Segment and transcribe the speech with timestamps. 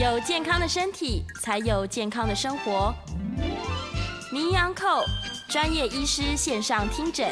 [0.00, 2.90] 有健康的身体，才有健康的生活。
[4.32, 5.04] 名医安扣
[5.46, 7.28] 专业医师线上听诊，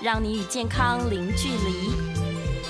[0.00, 1.90] 让你与健康零距离。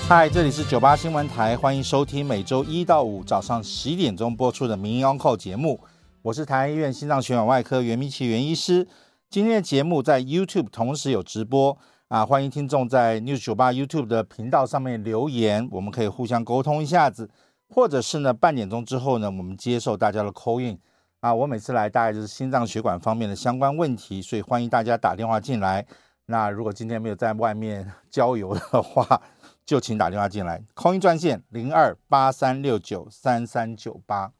[0.09, 5.79] 嗨，这里是九八新闻台，欢迎收听每周一到五早上十一点钟播出的名医安扣节目。
[6.23, 8.87] 我是台安医院心脏血管外科袁明奇袁医师。
[9.29, 11.77] 今天的节目在 YouTube 同时有直播
[12.07, 17.29] 啊，欢迎听众在 News 九八 YouTube 的频道上面留言，我们可以互相沟通一下子。
[17.73, 20.77] 或者是呢，半点钟之后呢，我们接受大家的 call in
[21.21, 21.33] 啊。
[21.33, 25.83] 我每次来大概就是心脏血管方面的相关问题，所以欢迎大家打电话进来。
[26.27, 29.19] 那如果今天没有在外面 郊游的话，
[29.65, 34.31] 就请打电话进来，call in 专线零二八三六九三三九八。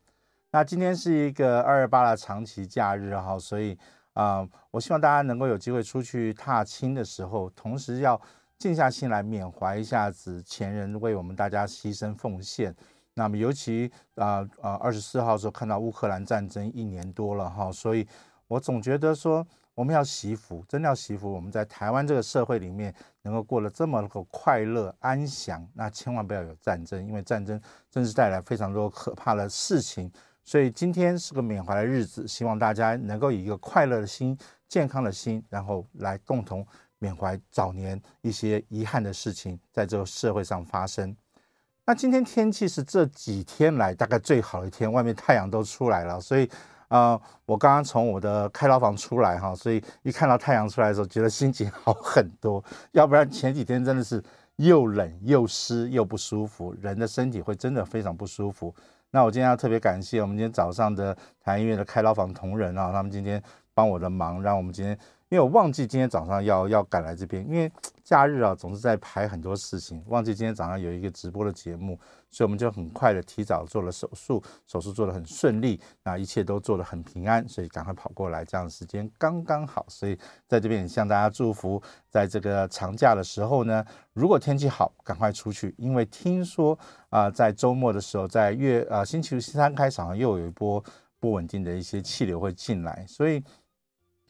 [0.51, 3.75] 那今天是一个二二八的长期假日哈，所以
[4.13, 8.21] 啊、我希望大家能够有机会出去踏青的时候，同时要
[8.59, 12.75] 静下心来缅怀一下子前人为我们大家牺牲奉献。
[13.15, 18.07] 那么，尤其啊啊，二十四号时候看到乌克兰战争一年多了哈，所以
[18.47, 21.31] 我总觉得说我们要惜福，真的要惜福。
[21.31, 30.11] 我们在台湾这个社会里面能够过得这么个快乐安详，那千万不要有战争，因为战争真是带来非常多可怕的事情。
[30.43, 36.65] 所以今天是个缅怀的日子，希望大家能够以一个快乐的心、健康的心，然后来共同
[36.99, 41.15] 缅怀早年一些遗憾的事情在这个社会上发生。
[41.85, 46.49] 那今天天气是这几天来大概最好的一天，外面太阳都出来了，所以，
[46.87, 52.63] 呃，我刚刚从我的开牢房出来哈，所以一看到太阳出来的时候，觉得心情好很多。
[52.93, 54.23] 要不然前几天真的是
[54.55, 58.73] 又冷又湿又不舒服，人的身体会真的非常不舒服。
[59.11, 64.97] 那我今天要特别感谢我们今天早上的台安医院的开牢房同仁啊，他们今天帮我的忙，让我们今天。
[65.33, 67.71] 因为我忘记今天早上要要赶来这边，因为
[68.03, 71.99] 假日啊总是在排很多事情，忘记今天早上有一个直播的节目，
[72.29, 80.15] 所以我们就很快的提早做了手术，手术做得很顺利，那一切都做得很平安，所以赶快跑过来，这样的时间刚刚好，所以
[80.47, 83.83] 在这边也向大家祝福，在这个长假的时候呢，
[84.13, 86.77] 如果天气好，赶快出去，因为听说
[87.09, 90.83] 啊、在周末的时候，在月啊、呃、星期三开始好像又有一波
[91.19, 93.43] 不稳定的一些气流会进来，所以。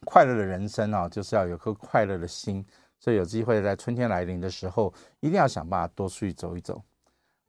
[0.03, 2.63] 快乐的人生啊，就是要有颗快乐的心。
[2.99, 6.81] 所以有机会在春天来临的时候，一定要想办法多出去走一走。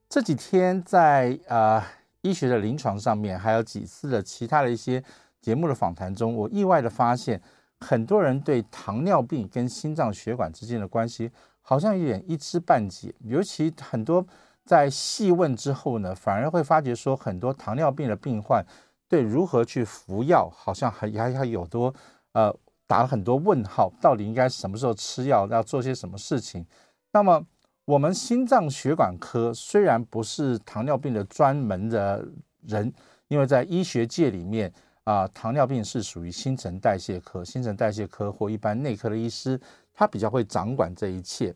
[0.08, 1.80] 这几天在呃
[2.22, 5.00] 医学的临床上面，还有几次的其他的一些
[5.40, 7.40] 节目的访谈中，我意外的发现，
[7.78, 11.30] 很多人对糖尿病跟心脏血管之间的关系
[11.62, 13.14] 好像有点一知半解。
[13.20, 14.26] 尤其很多
[14.64, 18.66] 在细问之后呢，反而会发觉说，很多糖尿病的病患
[19.08, 21.94] 对如何去服药，好像还还还有多。
[22.34, 22.54] 呃，
[22.86, 26.64] 打了很多问号，到底应该什么时候吃药，要做些什么事情？
[27.12, 27.44] 那么，
[27.84, 32.26] 我们心脏血管科虽然不是糖尿病的专门的
[32.66, 32.92] 人，
[33.28, 34.72] 因为在医学界里面
[35.04, 39.60] 啊、糖尿病是属于新陈代谢科，新陈代谢科或一般内科的医师，
[39.92, 41.54] 他比较会掌管这一切。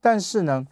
[0.00, 0.64] 但是呢，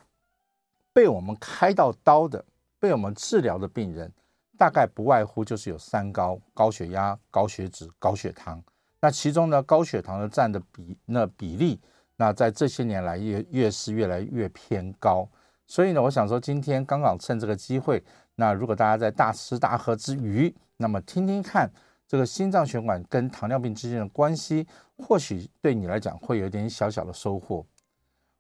[0.93, 2.45] 被我们开到刀的，
[2.79, 4.11] 被我们治疗的病人，
[4.57, 8.63] 大概不外乎就是有三高：高血压、高血脂、高血糖。
[9.03, 11.81] 那其中呢，高血糖的占的比那比例，
[12.17, 15.29] 那在这些年来越越是越来越偏高。
[15.67, 18.01] 所以呢，我想说，今天刚好趁这个机会，
[18.37, 21.69] 那如果大家在大吃大喝之余，那么听听看
[22.07, 24.65] 这个心脏血管跟糖尿病之间的关系，
[24.99, 27.67] 或许对你来讲会有一点小小的收获。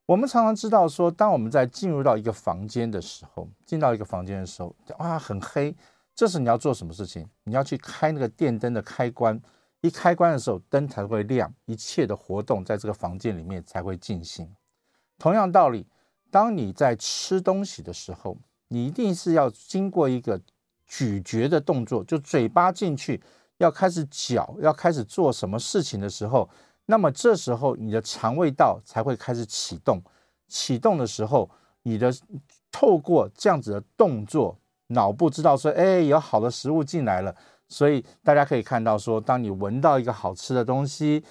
[0.06, 5.74] 我们常常知道说，当我们在进入到一个房间的时候，进到一个房间的时候，哇，很黑，
[6.14, 7.28] 这时你要做什么事情？
[7.42, 9.40] 你要去开那个电灯的开关。
[9.82, 14.48] 一开关的时候，灯才会亮，一切的活动在这个房间里面才会进行。
[15.18, 15.86] 同样道理，
[16.30, 18.38] 当你在吃东西的时候，
[18.68, 20.40] 你一定是要经过一个
[20.86, 23.20] 咀嚼的动作，就嘴巴进去
[23.58, 26.48] 要开始嚼，要开始做什么事情的时候，
[26.86, 30.00] 那么这时候你的肠胃道才会开始启动。
[30.46, 31.50] 启动的时候，
[31.82, 32.14] 你的
[32.70, 34.56] 透过这样子的动作，
[34.88, 37.34] 脑部知道说，哎，有好的食物进来了。
[37.72, 41.24] 所以大家可以看到，说当你闻到一个好吃的东西，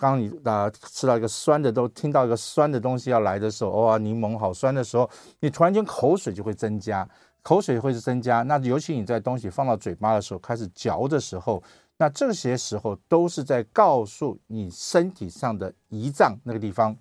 [0.00, 5.08] 当你啊、呃、吃到一个酸的，都听到一个酸的东西要来的时候，哇，柠檬好酸的时候，
[5.40, 7.06] 你突然间口水就会增加，
[7.42, 8.40] 口水会是增加。
[8.40, 11.62] 那尤其你在东西放到嘴巴的时候，开始嚼的时候，
[11.98, 16.96] 那这些时候都是在告诉你身体上的胰脏那个地方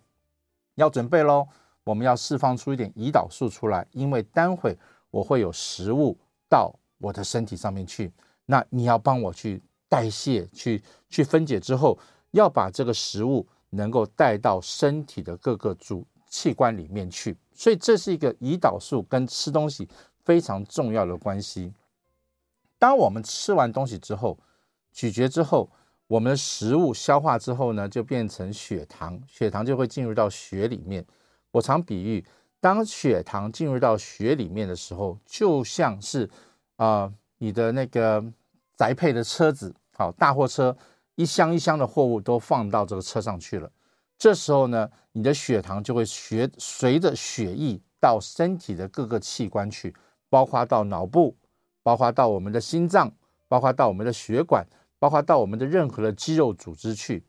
[0.75, 1.47] 要准备喽，
[1.85, 4.77] 我们要释放出一点胰岛素出来，因为待会
[5.11, 6.17] 我会有食物
[6.49, 8.11] 到我的身体上面去。
[8.51, 11.97] 那你要帮我去代谢，去去分解之后，
[12.31, 19.87] 要把这个食物能够带到身体的各个主器官里面去，所以这是一个胰岛素跟吃东西
[20.25, 21.71] 非常重要的关系。
[22.77, 24.37] 当我们吃完东西之后，
[24.91, 25.69] 咀嚼之后，
[26.07, 31.05] 我们的食物消化之后呢，就变成血糖，血糖就会进入到血里面。
[31.51, 32.25] 我常比喻，
[32.59, 36.29] 当血糖进入到血里面的时候，就像是
[36.75, 38.21] 啊、你的那个
[38.81, 40.75] 宅配的车子，好，大货车，
[41.13, 43.71] 一箱一箱的货物都放到这个车上去了。
[44.17, 49.95] 这时候呢，你的血糖就会学随着血液到身体的各个器官去，
[50.29, 51.37] 包括到脑部。
[51.83, 53.11] 包括到我们的心脏，
[53.47, 54.65] 包括到我们的血管，
[54.97, 57.23] 包括到我们的任何的肌肉组织去。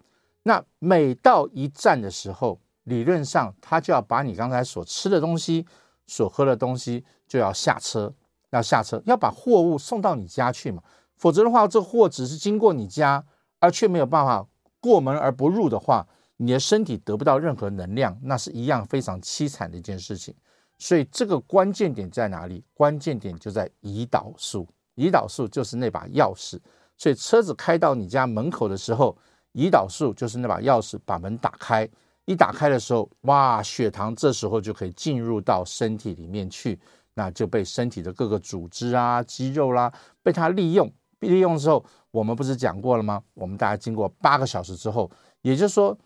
[0.44, 5.66] 那每到一站的时候，理论上他就要把你刚才所吃的东西、
[6.06, 8.14] 所喝的东西就要下车，
[8.50, 10.82] 要下车，要把货物送到你家去嘛。
[11.22, 13.24] 否则的话，这货只是经过你家，
[13.60, 14.44] 而却没有办法
[14.80, 16.04] 过门而不入的话，
[16.38, 20.34] 你的身体得不到任何能量，那是一样非常凄惨的一件事情。
[20.78, 22.64] 所以这个关键点在哪里？
[22.74, 24.66] 关键点就在胰岛素。
[24.96, 26.58] 胰岛素就是那把钥匙。
[26.98, 29.16] 所以车子开到你家门口的时候，
[29.52, 31.88] 胰岛素就是那把钥匙，把门打开。
[32.24, 36.80] 一打开的时候，哇，血糖这时候就可以进入到身体里面去，
[37.14, 40.92] 那就被身体的各个组织啊、肌肉啦、被它利用。
[41.28, 43.22] 利用之后，我们不是讲过了吗？
[43.34, 45.10] 我们大概经过八个小时之后，
[45.40, 45.96] 也就是说，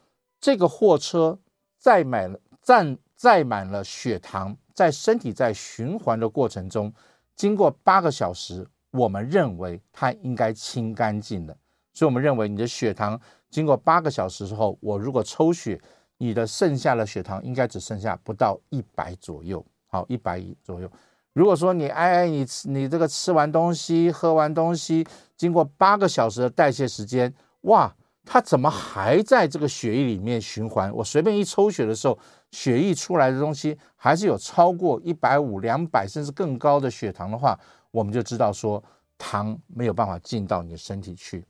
[0.40, 1.38] 这个货车
[1.78, 4.56] 载满了，载载满了血糖。
[4.74, 6.92] 在身体在循环的过程中，
[7.34, 11.56] 经过八个小时，我们认为它应该清干净了。
[11.94, 13.18] 所以，我们认为你的血糖
[13.48, 15.80] 经过八个小时之后，我如果抽血，
[16.18, 20.90] 你的剩下的血糖应该只剩下不到一百左右，好，一百左右。
[21.36, 25.06] 如果说你哎哎，你吃你这个吃完东西、喝完东西，
[25.36, 27.94] 经过八个小时的代谢时间，哇！
[28.24, 30.90] 它怎么还在这个血液里面循环？
[30.94, 32.18] 我随便一抽血的时候，
[32.52, 37.56] 血液出来的东西还是有超过一百五、两百甚至更高的血糖的话，
[37.90, 38.82] 我们就知道说
[39.18, 41.46] 糖没有办法进到你的身体去。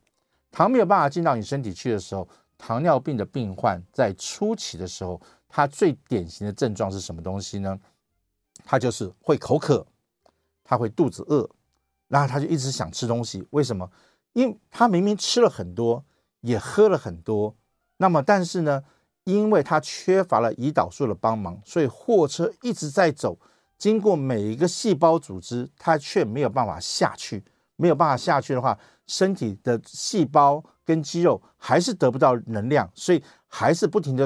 [0.51, 2.29] 糖没有办法进到你身体去的时候，
[2.59, 5.19] 糖尿病的病患在初期的时候，
[5.49, 7.79] 他最典型的症状是什么东西呢？
[8.67, 9.87] 他就是会口渴，
[10.63, 11.49] 他会肚子饿，
[12.09, 13.47] 然后他就一直想吃东西。
[13.53, 13.91] 为什么？
[14.35, 16.05] 因为他明明吃了很多。
[16.43, 17.57] 也喝了很多，
[17.97, 18.85] 那么但是呢，
[19.25, 23.37] 因为他缺乏了胰岛素的帮忙，所以货车一直在走，
[23.77, 27.43] 经过每一个细胞组织，它却没有办法下去。
[27.75, 28.79] 没有办法下去的话，
[29.09, 34.25] 身体的细胞跟肌肉还是得不到能量，所以还是不停的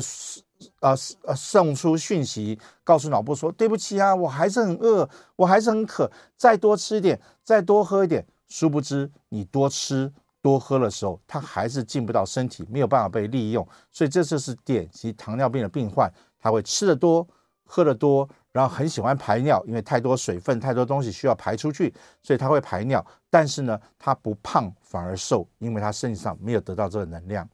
[0.81, 10.13] 呃呃送出讯息，告诉脑部说：“对不起啊，我还是很饿，我还是很渴，再多吃一点，再多喝一点。”殊不知，你多吃。
[10.43, 17.29] 多喝的时候，它还是进不到身体，没有办法被利用，所以这就是典型糖尿病的病患，他会吃得多，
[17.67, 21.93] 喝得多，然后很喜欢排尿，因为太多水分、太多东西需要排出去，
[22.23, 23.05] 所以他会排尿。
[23.29, 27.47] 但是呢，他不胖反而瘦，因为他身体上没有得到这个能量。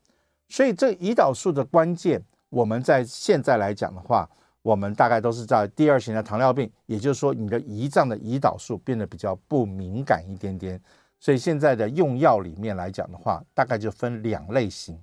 [0.48, 2.22] 所以这胰岛素的关键，
[2.56, 4.26] 我们在现在来讲的话，
[4.62, 10.80] 我们大概都是在第二型的糖尿病，也就是说，你的胰脏的胰岛素变得比较不敏感一点点。
[11.20, 14.98] 所以现在的用药里面来讲的话，大概就分两类型。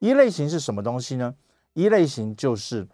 [0.00, 1.34] 一类型是什么东西呢？
[1.72, 2.86] 一类型就是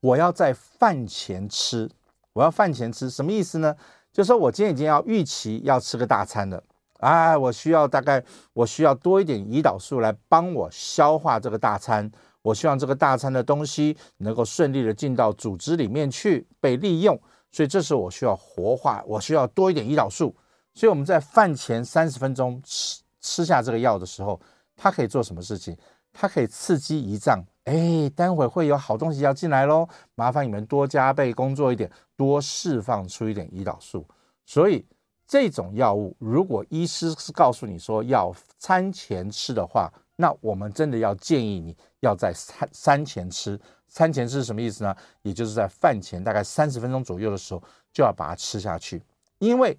[0.00, 1.90] 我要在饭前吃，
[2.34, 3.74] 我要饭前吃，什么意思呢？
[4.12, 6.62] 就是说我今天已经要预期要吃个大餐了，
[7.00, 12.10] 哎，我需要大概我需要多一点胰岛素来帮我消化这个大餐，
[12.46, 20.32] 我希望这个大餐的东西能够顺利的进到组织里面去被利用，所以这时候我需要活化，我需要多一点胰岛素。
[20.72, 24.40] 所以我们在饭前三十分钟吃吃下这个药的时候，
[24.76, 25.76] 它可以做什么事情？
[26.12, 34.06] 它可以刺激胰脏，哎，待会会有好东西要进来喽，麻烦你们多加倍工作一点，多释放出一点胰岛素。
[34.44, 34.86] 所以
[35.26, 43.58] 这种药物，如果医师是告诉你说要餐前吃的话，那我们真的要建议你要在餐餐前吃。
[43.88, 44.96] 餐前吃是什么意思呢？
[45.22, 49.02] 也就是在饭前大概三十分钟左右的时候就要把它吃下去，
[49.38, 49.78] 因为。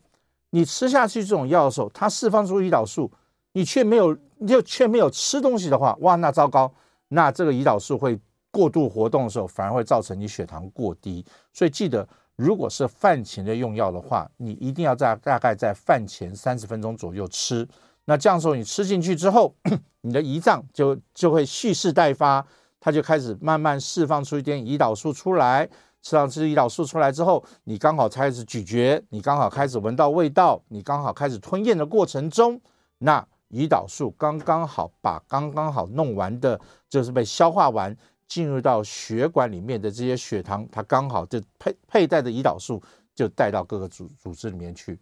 [0.51, 3.11] 你吃下去这种药的时候，它释放出胰岛素，
[3.51, 6.73] 你却没有，你就却没有吃东西的话，哇，那糟糕，
[7.09, 8.17] 那这个胰岛素会
[8.49, 11.23] 过度活动的时候，反而会造成你血糖过低。
[11.51, 17.67] 所以记得，如果是饭前的用药的话，你一定要在大概在饭前三十分钟左右吃。
[18.09, 19.53] 那这样时候你吃进去之后，
[20.01, 22.45] 你的胰脏就就会蓄势待发，
[22.79, 25.69] 它就开始慢慢释放出一点胰岛素出来。
[26.01, 32.61] 吃上吃胰岛素出来之后，你刚好开始咀嚼，你刚好开始闻到味道，你刚好开始吞咽的过程中，
[32.99, 37.93] 那胰岛素刚刚好把刚刚好弄完的，就是被消化完，
[38.25, 42.81] 进入到血管里面的这些血糖，它刚好就佩佩戴的胰岛素
[43.13, 44.97] 就带到各个组组织里面去。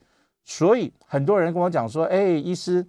[0.45, 2.87] 所以很多人跟我讲说，哎，医师，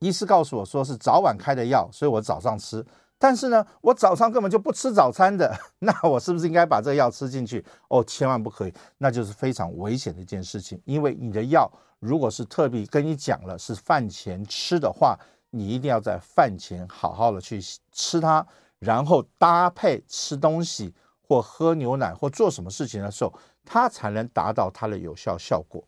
[0.00, 2.84] 医师告诉我说是早晚开的药，所以我早上吃。
[3.16, 7.64] 但是呢，我早上根本就不吃早餐的， 那我是不是应该把这个药吃进去？
[7.86, 10.82] 哦，千万不可以，那就是非常危险的一件事情。
[10.84, 11.70] 因为你的药
[12.00, 15.16] 如果是特别跟你讲了是饭前吃的话，
[15.50, 17.60] 你一定要在饭前好好的去
[17.92, 18.44] 吃它，
[18.80, 23.32] 然后搭配吃东西或喝牛奶或做什么事情的时候，
[23.64, 25.84] 它才能达到它的有效效果。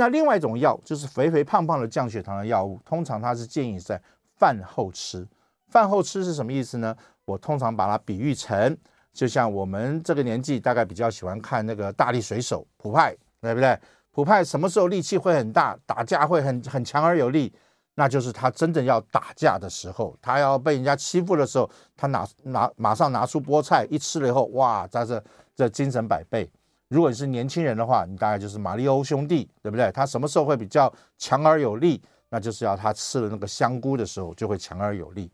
[0.00, 4.00] 那另外一种药就是肥肥胖胖的降血糖的药物，通常它是建议在
[4.38, 5.28] 饭后吃。
[5.68, 6.96] 饭后吃是什么意思呢？
[7.26, 8.74] 我通常把它比喻成，
[9.12, 13.78] 就像我们这个年纪大概比较喜欢看那个大力水手普派，对不对？
[14.10, 17.52] 普派什么时候力气会很大，打架会很很强而有力？
[17.96, 25.22] 那就是他真正要打架的时候，他要被人家欺负的时候，他拿拿马上拿出菠菜一吃了以后，哇，在这
[25.54, 26.50] 这精神百倍。
[26.90, 29.90] 如果你是年轻人的话，你大概就是马里欧兄弟，对不对？
[29.92, 32.02] 他什么时候会比较强而有力？
[32.28, 35.30] 那就是要他吃了那个香菇的时候就会强而有力。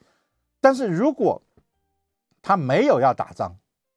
[0.61, 1.41] 但是如果
[2.43, 3.55] 他没有要打仗，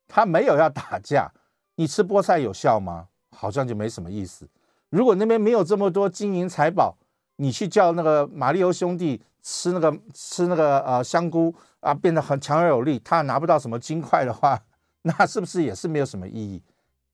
[0.08, 1.30] 他没有要打架，
[1.76, 3.08] 你吃菠菜有效吗？
[3.30, 4.48] 好像就没什么意思。
[4.90, 6.98] 如果那边没有这么多金银财宝，
[7.36, 14.62] 你去叫那个马里欧兄弟吃那个吃那个呃香菇啊，变得很强而有力，他拿不到什么金块的话，
[15.04, 16.62] 那是不是也是没有什么意义？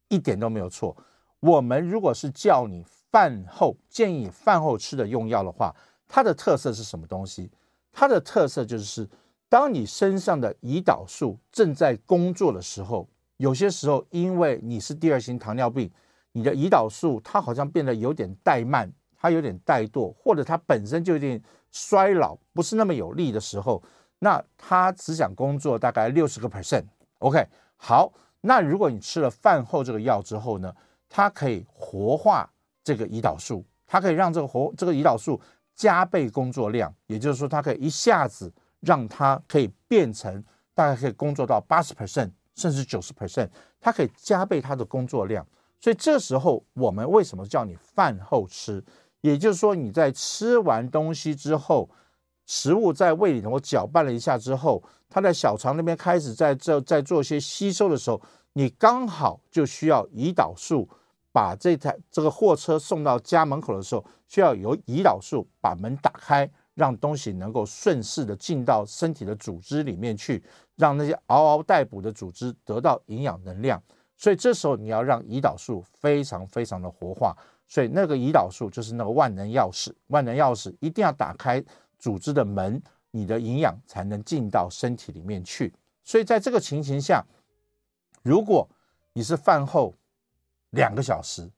[0.10, 0.96] 一点都没有错。
[1.40, 5.76] 我们如果是叫你饭后建议饭后吃的用药的话，
[6.08, 7.50] 它的特色是什么东西？
[7.92, 9.10] 它的特色就是。
[9.48, 13.08] 当你身上的胰岛素正在工作的时候，
[13.38, 15.90] 有些时候因为你是第二型糖尿病，
[16.32, 23.82] 你的胰岛素它好像变得有点怠慢，它有点怠惰，或者它本身就有点衰老，不是那么有力的时候，
[24.20, 26.84] 那它只想工作大概六十个 percent。
[27.20, 27.48] OK，
[27.78, 28.12] 好，
[28.46, 30.74] 那如果你吃了饭后这个药之后呢，
[31.10, 32.50] 它可以活化
[32.84, 35.42] 这个胰岛素，它可以让这个活这个胰岛素
[35.76, 38.54] 加倍工作量，也就是说，它可以一下子。
[38.82, 40.44] 让它可以变成
[40.76, 43.50] 大概可以工作到八十 percent 甚至九十 percent，
[43.82, 45.44] 它可以加倍它的工作量。
[45.82, 48.84] 所以这时候我们为什么叫你饭后吃？
[49.22, 51.90] 也就是说你在吃完东西之后，
[52.46, 58.22] 食物在胃里头搅拌了一下之后，它在小肠那边开始在这在做一些吸收的时候，
[58.54, 60.88] 你刚好就需要胰岛素
[61.32, 66.50] 把这台这个货车送到家门口的时候，需要由胰岛素把门打开。
[66.76, 70.44] 让东西能够顺势的进到身体的组织里面去，
[70.76, 73.82] 让那些嗷嗷待哺的组织得到营养能量。
[74.18, 77.34] 所以这时候你要让胰岛素非常非常的活化。
[77.66, 81.64] 所以那个胰岛素就是那个万能钥匙，万能钥匙一定要打开
[82.06, 85.74] 组织的门，你的营养才能进到身体里面去。
[86.04, 87.26] 所以在这个情形下，
[88.22, 88.70] 如果
[89.14, 89.92] 你是饭后
[90.70, 91.50] 两个小时、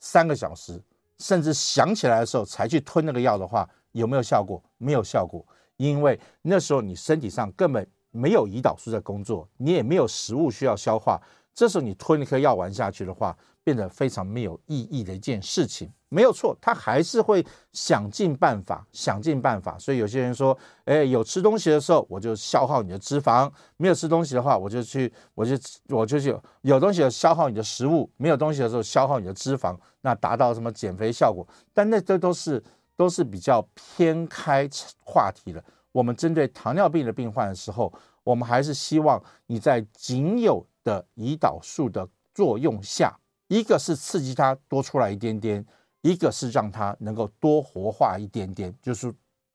[0.00, 0.82] 三个小时，
[1.20, 4.60] 甚至想起来的时候才去吞那个药的话，有没有效果？
[4.78, 5.46] 没有效果，
[5.76, 11.22] 因为那时候你身体上根本没有胰岛素在工作，你也没有食物需要消化。
[11.54, 15.88] 这时候你吞一颗药丸下去的话，变得非常没有意义的一件事情。
[16.14, 19.76] 没有错，他还是会想尽办法，想尽办法。
[19.78, 25.56] 所以有些人说，哎，有吃东西的时候，我就消耗你的脂肪；没有吃东西的话，我就去，我就
[25.88, 31.46] 我就去有东西的消耗你的食物；没有东西的时候，消耗你的脂肪，那达到什么减肥效果？
[31.72, 32.62] 但那这都是。
[32.96, 34.70] 都是比较偏开
[35.04, 35.60] 话题的。
[35.90, 37.92] 我们针对糖尿病的病患的时候，
[38.22, 43.18] 我们还是希望你在仅有的胰岛素的作用下，
[43.48, 45.66] 一个是刺激它多出来一点点，
[46.04, 49.12] 一个是让它能够多活化一点点，就是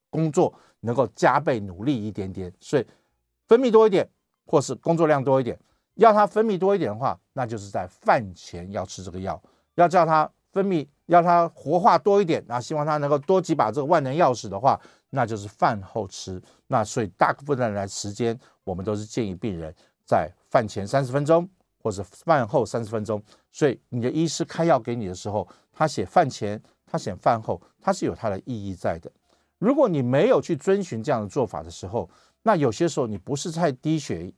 [0.09, 2.51] 工作能够加倍努力一点点。
[2.59, 2.85] 所以
[3.47, 4.09] 分泌多一点，
[4.47, 5.57] 或是工作量多一点，
[5.93, 9.39] 要它分泌多一点的话，那就是在饭前要吃这个药，
[9.75, 10.85] 要叫它分泌。
[11.05, 14.79] 要它活化多一点，那希望它能够多几把这个万能钥匙的话，
[15.09, 16.39] 那就是饭后吃。
[16.67, 19.73] 那所以大部分的来时间，我们都是建议病人
[20.05, 21.49] 在饭前三十分钟，
[21.81, 23.21] 或者饭后三十分钟。
[23.51, 29.11] 所以你的医师开药给你的时候，他写饭前，他写饭后，他是有他的意义在的。
[29.57, 32.09] 如果你没有去遵循这样的做法的时候，
[32.43, 34.33] 那有些时候你不是太低血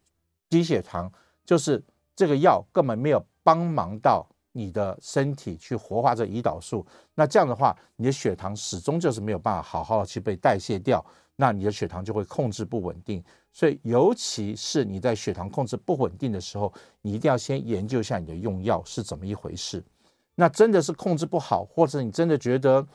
[0.49, 1.11] 低血糖，
[1.45, 1.83] 就是
[2.15, 4.27] 这个药根本没有帮忙到。
[4.53, 11.01] 你的身体去活化这胰岛素，那这样的话，你的血糖始终就是没有办法好好的去被代谢掉，
[11.41, 13.23] 那你的血糖就会控制不稳定。
[13.51, 16.71] 所以，尤其是你在血糖控制不稳定的时候，
[17.01, 19.83] 你一定要先研究一下你的用药是怎么一回事。
[20.35, 22.85] 那真的是控制不好，或者你真的觉得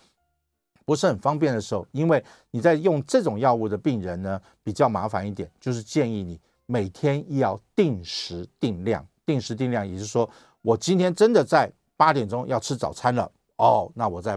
[0.85, 2.23] 不是很方便的时候，因为
[2.53, 10.31] 你在用这种药物的病人呢，比较麻烦一点，就是建议你每天要定时定量，定时定量，也就是说。
[10.63, 14.37] 我今天真的在八点钟要吃早餐了哦，那我在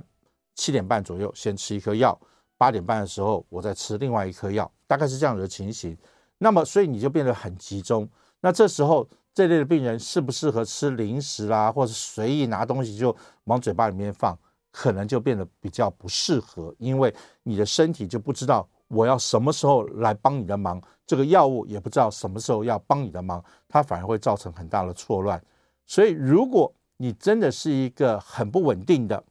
[0.53, 2.15] 七点半左右先吃一颗药，
[2.59, 5.97] 八点半的时候我再吃另外一颗药，大概是这样子的情形。
[6.37, 8.07] 那么，所以你就变得很集中。
[8.41, 14.37] 那这时候这类的病人适不适合吃零食啦，或者随意拿东西就往嘴巴里面放，
[14.71, 17.13] 可能就变得比较不适合，因为
[17.43, 25.41] 你的身体就不知道我要什么时候来帮你的忙，这个药物也不知道什么时候要帮你的忙，它反而会造成很大的错乱。
[25.85, 29.23] 所以，如果你真的是一个很不稳定的、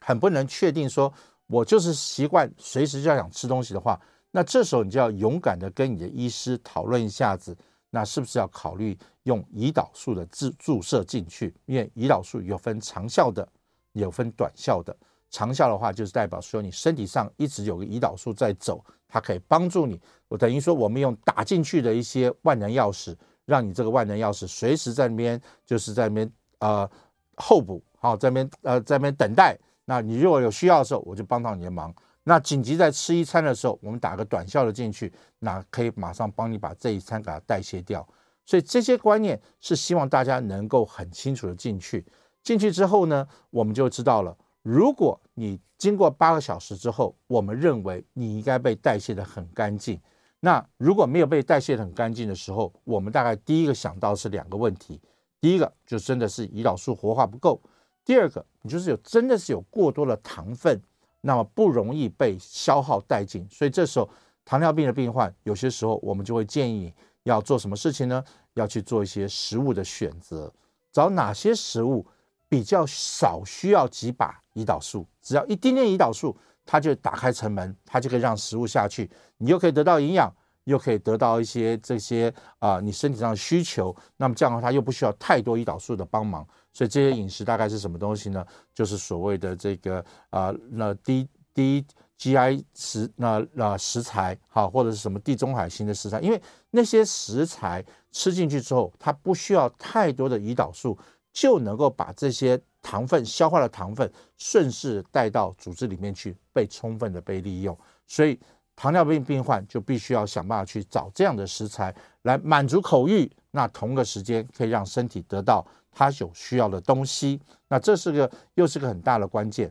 [0.00, 1.12] 很不能确定说
[1.52, 7.54] 我就是习惯随时就要想吃东西的话，那这时候你就要勇敢的跟你的医师讨论一下子，
[7.90, 11.54] 那是不是要考虑用胰岛素的注注射进去？
[11.66, 13.46] 因为胰岛素有分长效的，
[13.92, 14.96] 有分短效的。
[15.28, 20.00] 长效的话就是代表说你身体上一直有个胰岛素在走，它可以帮助你。
[20.28, 26.90] 我等于说我们用打进去的一些万能钥匙，让你这个万能钥匙随时在那边，就是在那边呃
[27.36, 29.54] 候补，好在那边呃在那边等待。
[29.92, 31.94] 那你如果有需要的时候，我就帮到你的忙。
[32.24, 38.08] 那紧急在吃一餐的时候，我们打个短效的进去，那可以马上帮你把这一餐给它代谢掉。
[38.46, 42.06] 所以这些观念是希望大家能够很清楚的进去。
[42.42, 50.00] 进去之后呢，我们就知道了，如果你经过八个小时之后，我们认为你应该被代谢得很干净。
[50.40, 54.98] 那如果没有被代谢得很干净的时候，我们大概第一个想到是两个问题：
[55.38, 57.60] 第一个就真的是胰岛素活化不够；
[58.04, 60.80] 第二个，你就是有真的是有过多的糖分。
[61.24, 64.10] 那么不容易被消耗殆尽，所以这时候
[64.44, 66.92] 糖尿病的病患，有些时候我们就会建议
[67.22, 68.24] 要做什么事情呢？
[68.54, 70.52] 要去做一些食物的选择，
[70.90, 72.04] 找哪些食物
[72.48, 80.28] 比较少需要几把胰岛素，只要一丁点胰岛素，它就打开城门，它就可以让食物下去，你又可以得到营养，
[80.64, 86.44] 又可以得到一些这些啊、你身体上的需求，那么这样的话，它又不需要太多胰岛素的帮忙。
[86.72, 88.44] 所以这些饮食大概是什么东西呢？
[88.74, 91.84] 就是所谓的这个啊、那低低
[92.18, 100.96] GI 食那那食材哈，或者是什么地中海型的食材，因为那些食材吃进去之后，它不需要太多的胰岛素，
[101.32, 107.76] 就能够把这些糖分消化的糖分顺势带到组织里面去，被充分的被利用。
[108.06, 108.38] 所以
[108.76, 115.66] 糖尿病病患就必须要想办法去找这样的食材来满足口欲，那同个时间可以让身体得到。
[115.94, 119.70] 它有需要的东西，那这是个又是个很大的关键。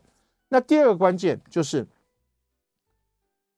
[0.50, 1.88] 那第二个关键就是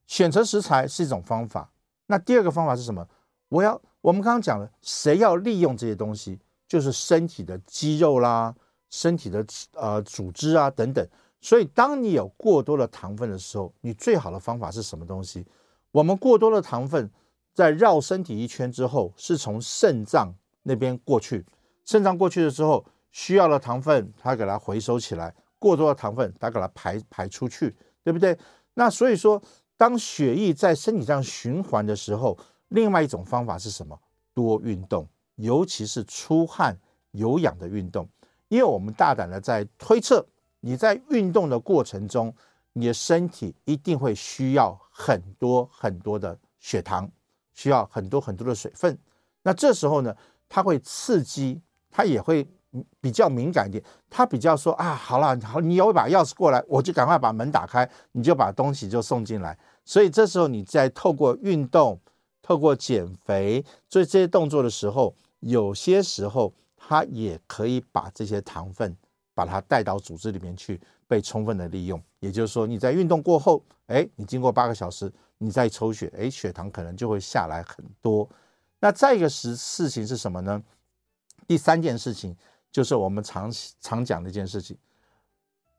[0.08, 1.69] 选择食材是一种方法。
[2.06, 3.06] 那第二个方法是什么？
[3.49, 6.39] 我要我们刚刚讲了，谁要利用这些东西？
[6.65, 8.56] 就是身体的肌肉啦，
[8.89, 11.06] 身体的呃组织啊等等。
[11.41, 15.45] 所以当你有过多的糖分的时候，你最好的方法是什么东西？
[15.91, 17.12] 我们过多的糖分
[17.54, 21.46] 在绕身体一圈之后，是从肾脏那边过去。
[21.86, 28.38] 肾脏过去了之后，需要的糖分它给它回收起来，过多的糖分它给它排排出去，对不对？
[28.74, 29.42] 那所以说，
[29.78, 32.38] 当血液在身体上循环的时候，
[32.70, 34.00] 另外一种方法是什么？
[34.34, 36.76] 多运动，尤其是出汗
[37.12, 38.10] 有氧的运动。
[38.48, 40.26] 因为我们大胆的在推测，
[40.60, 42.34] 你在运动的过程中，
[42.72, 47.08] 你的身体一定会需要很多很多的血糖，
[47.54, 48.98] 需要很多很多的水分。
[49.44, 50.16] 那这时候呢，
[50.48, 51.62] 它会刺激。
[51.96, 52.44] 它也会
[53.00, 59.56] 比较敏感一点，它比较说啊，好了，好，你有一把钥匙过来，我就赶快把门打开，你就把东西就送进来。
[59.86, 62.00] 所以这时候你在透过运动、
[62.42, 68.98] 透过减肥做这些动作的时候，有些时候它也可以把这些糖分
[69.36, 72.02] 把它带到组织里面去，被充分的利用。
[72.22, 78.28] 也就是说，你在运动过后，哎，你经过八个小时，你再抽血，哎，血糖可能就会下来很多。
[78.80, 80.62] 那再一个事事情是什么呢？
[81.48, 82.36] 第三件事情
[82.72, 84.78] 就是我们常常讲的一件事情，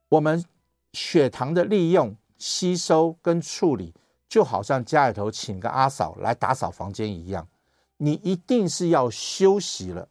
[0.09, 0.45] 我们
[0.93, 3.95] 血糖的利用、吸收跟处理，
[4.29, 7.49] 就好像家里头请个阿嫂来打扫房间一样，
[7.97, 10.09] 你一定是要休息了。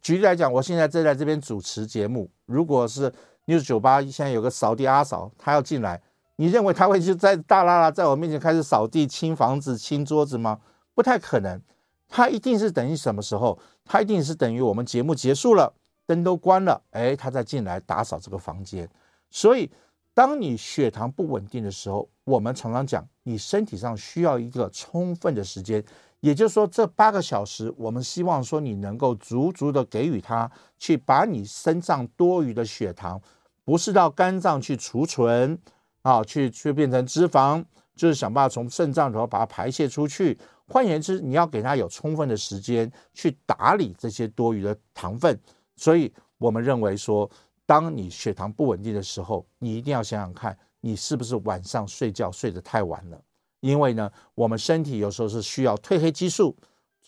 [0.00, 3.12] 举例来讲，我现在正在这边主持节目，如果是
[3.46, 6.00] News 酒吧现在有个扫地阿嫂，她要进来，
[6.36, 10.60] 你认为他会就在大剌剌在我面前开始扫地、清房子、清桌子吗？
[10.94, 11.60] 不太可能。
[12.08, 13.58] 他一定是等于什么时候？
[13.84, 15.72] 他一定是等于我们节目结束了，
[16.06, 18.88] 灯都关了，哎，他再进来打扫这个房间。
[19.30, 19.70] 所以，
[20.14, 25.82] 当你血糖不稳定的时候，我们常常讲，你身体上需要一个充分的时间，
[26.20, 33.20] 也就是说，这八个小时，我们希望说你能够足足的给予他，去把你身上多余的血糖，
[33.64, 35.58] 不是到肝脏去储存
[36.06, 37.64] 啊，去去变成脂肪，
[37.96, 40.38] 就是想办法从肾脏里头把它排泄出去。
[40.68, 45.36] 换言之，你要给他有充分的时间去打理这些多余的糖分，
[45.74, 47.28] 所以我们认为说，
[47.66, 53.20] 当你血糖不稳定的时候，你一定要想想看，你是不是晚上睡觉睡得太晚了？
[53.58, 56.56] 因为呢，我们身体有时候是需要褪黑激素，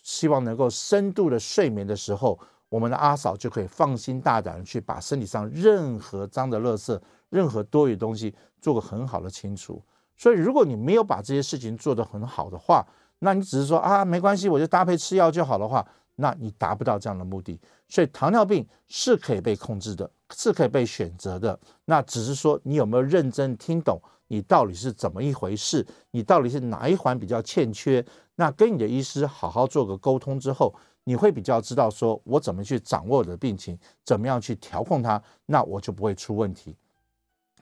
[0.02, 2.37] 希望能够深度的睡眠的时候，
[2.68, 9.83] 我们的阿嫂就可以放心大胆的去把身体上任何脏的垃圾、任何多余的东西做个很好的清除。
[10.16, 12.85] 所以，如果你没有把这些事情做得很好的话，
[13.21, 17.61] 那你只是说啊，没关系，我就搭配吃药就好的话，那你达不到这样的目的。
[17.88, 21.59] 所以，糖尿病是可以被控制的，是可以被选择的。
[21.85, 28.05] 那只是说你有没有认真听懂，你到底是怎么一回事，你到底是哪一环比较欠缺？
[28.35, 36.77] 那跟你的医师好好做个沟通之后，你会比较知道说我怎么去掌握的病情，怎么样去调控它，那我就不会出问题。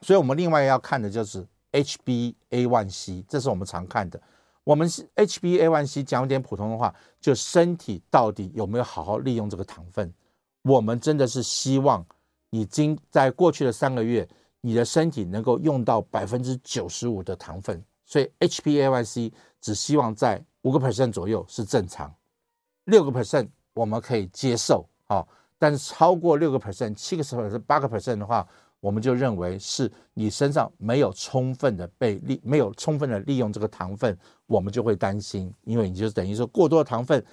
[0.01, 1.45] 所以，我们另外要看的就是。
[1.73, 4.19] HbA1c，这是我们常看的。
[4.63, 10.11] 我们 HbA1c 讲点普通的话，就身体到底有没有好好利用这个糖分？
[10.63, 12.03] 我们真的是希望
[12.49, 14.27] 你经在过去的三个月，
[14.61, 17.83] 你的身体能够用到百分之九十五的糖分。
[18.05, 22.11] 所以 HbA1c 只希望在五个 percent 左右是正常，
[22.85, 25.27] 六个 percent 我们可以接受啊。
[25.59, 28.47] 但是超过六个 percent、七个 percent、八个 percent 的话，
[28.79, 37.23] 我们就认为是你身上没有充分的被利，没有充分的利用这个糖分，我们就会担心，因为你就等于说过多的糖分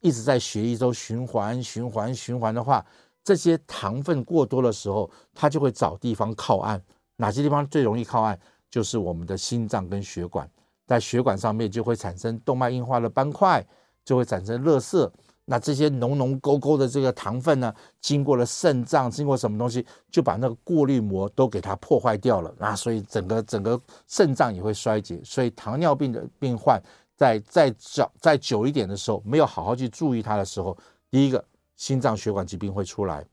[0.00, 2.84] 一直在血液中循环、循环、循环的话，
[3.24, 6.80] 这些糖分过多的时候，它就会找地方靠岸。
[7.16, 8.38] 哪些地方最容易靠岸？
[8.70, 10.48] 就是我们的心脏跟血管，
[10.86, 13.66] 在血管上面就会产生动脉硬化的斑块，
[14.04, 15.10] 就会产生垃圾。
[15.50, 22.54] 那这些浓浓勾勾的这个糖分呢，经过了肾脏，经过什么东西，就把那个过滤膜都给它破坏掉了。
[22.56, 25.20] 那所以整个整个肾脏也会衰竭。
[25.24, 26.80] 所以糖尿病的病患
[27.16, 30.78] 在在早在久一点的时候，没有好好去注意它的时候，
[31.10, 33.26] 第一个心脏血管疾病会出来，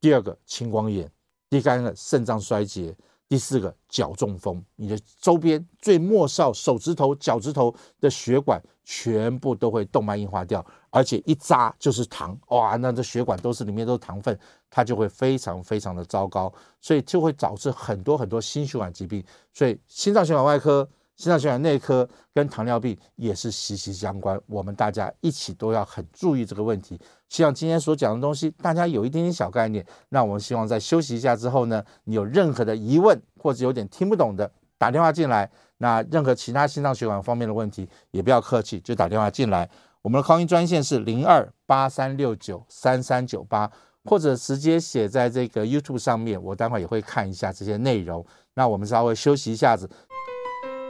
[0.00, 1.10] 第二个青光眼，
[1.50, 2.96] 第三个肾脏衰竭。
[3.28, 14.38] 第四个脚中风，你的周边最末梢手指头、脚趾头的血管全部都会动脉硬化掉，而且一扎就是糖，哇，那这血管都是里面都是糖分，
[14.70, 20.88] 它就会非常非常的糟糕，所以就会导致很多很多心血管疾病，所以心脏血管外科。
[21.16, 27.00] 心脏血管内科跟糖尿病也是息息相关，我们大家一起都要很注意这个问题。
[27.30, 29.84] 希望今天所讲的东西，大家有一点点小概念。
[30.10, 35.50] 那我们希望在休息一下之后呢，你有任何的疑问或者有点听不懂的，打电话进来。
[35.78, 39.68] 那任何其他心脏血管方面的问题，也不要客气，就打电话进来。
[40.02, 43.70] 我们的 call in 专线是零二八三六九三三九八，
[44.04, 48.24] 或者直接写在这个 YouTube 上面，我待会也会看一下这些内容。
[48.54, 49.88] 那我们稍微休息一下子。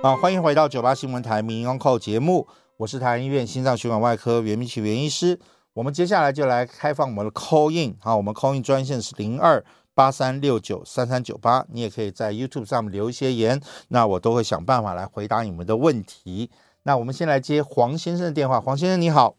[0.07, 5.37] 好，欢迎回到九八新闻台《名医央叩》节目，我是台安医院心脏血管外科袁明奇袁医师。
[5.75, 9.61] 我们接下来就来开放我们的 call in，好，我们 call in 专线是零二
[9.97, 16.53] 八三六九三三九八，你也可以在 YouTube 上面留一些言，那我都会想办法来回答你们的问题。
[16.85, 19.35] 那我们先来接黄先生的电话，黄先生你好，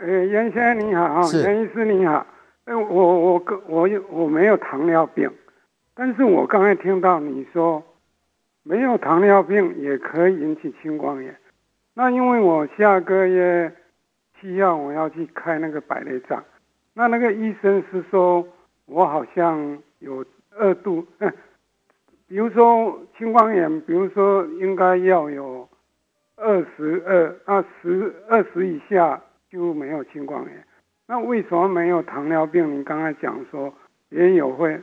[0.00, 2.26] 呃，袁先生你好，是袁医师你好，
[2.64, 5.30] 呃，我我我有我没有糖尿病，
[5.94, 7.82] 但是我刚才听到你说。
[8.62, 11.34] 没有糖尿病也可以引起青光眼，
[11.94, 13.72] 那因为我下个月
[14.38, 16.44] 七号我要去开那个白内障，
[16.92, 18.46] 那那个医生是说
[18.86, 21.06] 我好像有二度，
[22.28, 25.68] 比如说青光眼，比如说应该要有
[26.36, 30.64] 二十二，那十二十以下就没有青光眼，
[31.06, 32.78] 那为什么没有糖尿病？
[32.78, 33.72] 你刚才讲说
[34.10, 34.80] 也有会。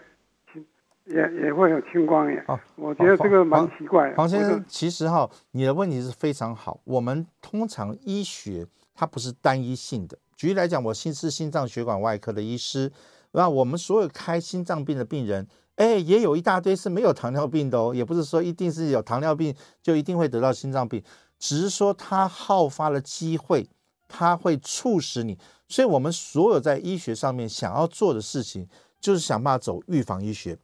[1.09, 4.15] 也也会有青光眼，哦，我觉得这个蛮奇怪的。
[4.17, 6.79] 黄先生，其实哈，你的问题是非常好。
[6.83, 10.17] 我们通常医学它不是单一性的。
[10.35, 12.91] 举例来讲，我心是心脏血管外科的医师，
[13.31, 17.95] 那我们所有开心脏病的病人，哎，也有一大堆是没有糖尿病的哦。
[17.95, 21.01] 也不是说一定是有糖尿病就一定会得到心脏病，
[21.39, 23.67] 只是说它好发的机会，
[24.07, 25.37] 它会促使你。
[25.69, 28.67] 所以我们所有在医学上面想要做的事情，
[28.99, 30.57] 就是想办法走预防医学。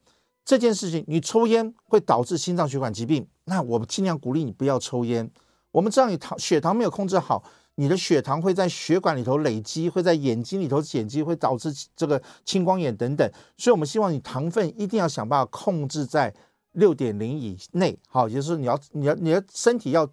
[0.45, 5.31] 这件事情，你抽烟会导致心脏血管疾病，那我们尽量鼓励你不要抽烟。
[5.71, 7.43] 我们知道你糖血糖没有控制好，
[7.75, 13.27] 你的血糖会在血管里头累积，会在眼睛里头累积，会导致这个青光眼等等。
[13.57, 16.33] 所以我们希望你糖分一定要想办法控制在
[16.73, 20.07] 六点零以内，好，也就是你要你要你的身体要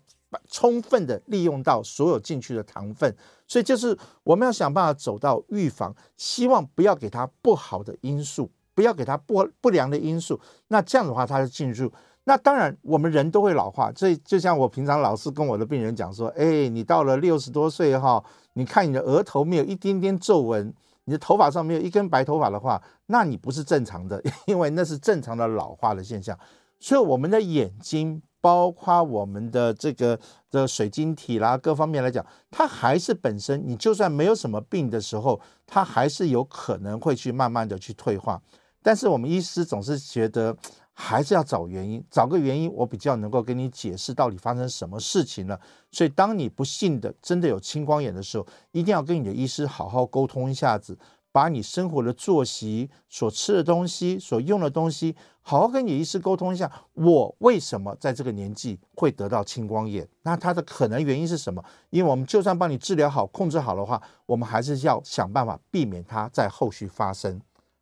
[0.49, 3.15] 充分的利用到所有进去的糖分。
[3.47, 8.49] 所以就是我们要想办法走到预防，希望不要给它不好的因素。
[8.81, 11.93] 不要给他不不良的因素，那这样的话他就进入。
[12.25, 13.93] 那当然，我们人都会老化。
[13.95, 20.73] 所以就像我平常老是跟我的病人讲说：“哎，你到了六十多岁哈，你看你的额头没有一点点皱纹，
[21.05, 26.39] 你的头发上没有一根白头发的话，那你不是正常的， 因为那是正常的老化的现象。
[26.79, 30.19] 所以我们的眼睛，包括我们的这个
[30.51, 38.41] 的水晶体啦，各方面来讲，它还是本身，你就算没有什么病的时候，它还是有可能会去慢慢的去退化。
[38.83, 40.57] 但是我们医师总是觉得，
[40.93, 45.59] 还是要找原因，找个原因，我比较能够跟你解释到底发生什么事情了。
[45.91, 50.99] 所以当你不幸的真的有青光眼的时候，一定要跟你的医师好好沟通一下子。
[51.33, 56.69] 把你生活的作息、所吃的东西、所用的东西，好好跟你医师沟通一下。
[56.95, 60.05] 我为什么在这个年纪会得到青光眼？
[60.23, 61.65] 那它的可能原因是什么？
[61.91, 67.41] 因为我们就算帮你治疗好、控制好的话，我们还是要想办法避免它在后续发生。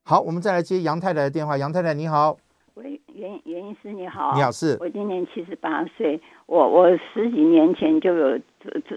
[0.09, 1.59] 好，我们再来接杨太太的电话。
[1.59, 2.35] 杨太太，你好。
[2.77, 4.33] 喂，袁袁医师，你好。
[4.35, 4.75] 你好，是。
[4.81, 8.40] 我今年七十八岁，我我十几年前就有。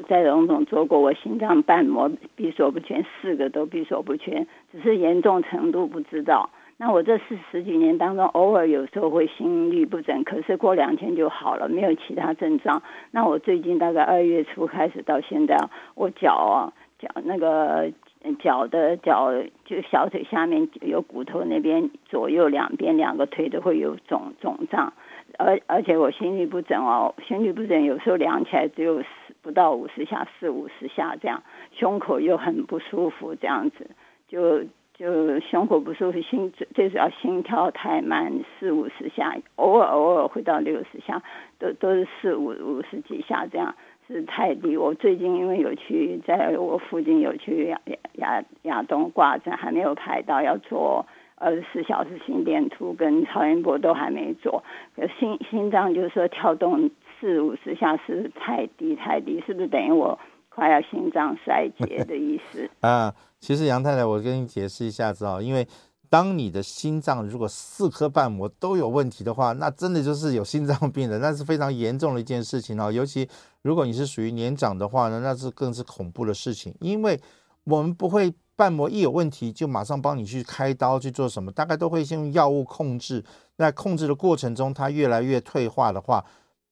[0.08, 6.50] 在荣总做过，我心脏瓣膜闭锁不全，四个都闭锁不全，只是严重程度不知道。
[6.78, 12.82] 那我这四十几年当中，偶尔有时候会心律不整，可是过两天就好了，没有其他症状。
[13.12, 15.58] 那我最近大概二月初开始到现在，
[15.96, 17.92] 我脚啊脚那个
[18.40, 19.32] 脚的脚
[19.66, 24.94] 就小腿下面有骨头那边左右两边两个腿都会有肿肿胀，
[25.38, 29.08] 而而且我心律不整哦，心律不整有时候量起来只有四。
[29.44, 33.90] 不到五十下，四五十下这样，胸口又很不舒服，这样子
[34.28, 34.62] 就
[34.94, 41.24] 就胸口不舒服，心最主要心跳太慢，四五十下，偶尔偶尔会到六十下，
[41.58, 43.74] 都都是四五五十几下这样，
[44.12, 44.76] 是太低。
[44.76, 47.82] 我最近因为有去在我附近有去亚
[48.14, 54.64] 亚亚东挂诊，还没有排到要做二十四小时心电图跟超音波都还没做，
[54.96, 56.90] 可心心脏就是说跳动。
[57.22, 59.40] 四五十下是太低太低？
[59.46, 60.18] 是不是等于我
[60.50, 62.68] 快要心脏衰竭的意思？
[62.82, 65.64] 啊，其实杨太太，我跟你解释一下子啊，因为
[66.12, 72.92] 当你的心脏如果四颗瓣膜都有问题的话，那真的就是有心脏病的，那是非常严重的一件事情哦。
[72.92, 73.30] 尤其
[73.62, 77.18] 如果你是属于年长的话呢，那是更是恐怖的事情，因为
[77.64, 83.24] 我们不会瓣膜一有问题就马上帮你去开刀去做什么，大概都会先用药物控制。
[83.58, 86.26] 在控制的过程中，它越来越退化的话。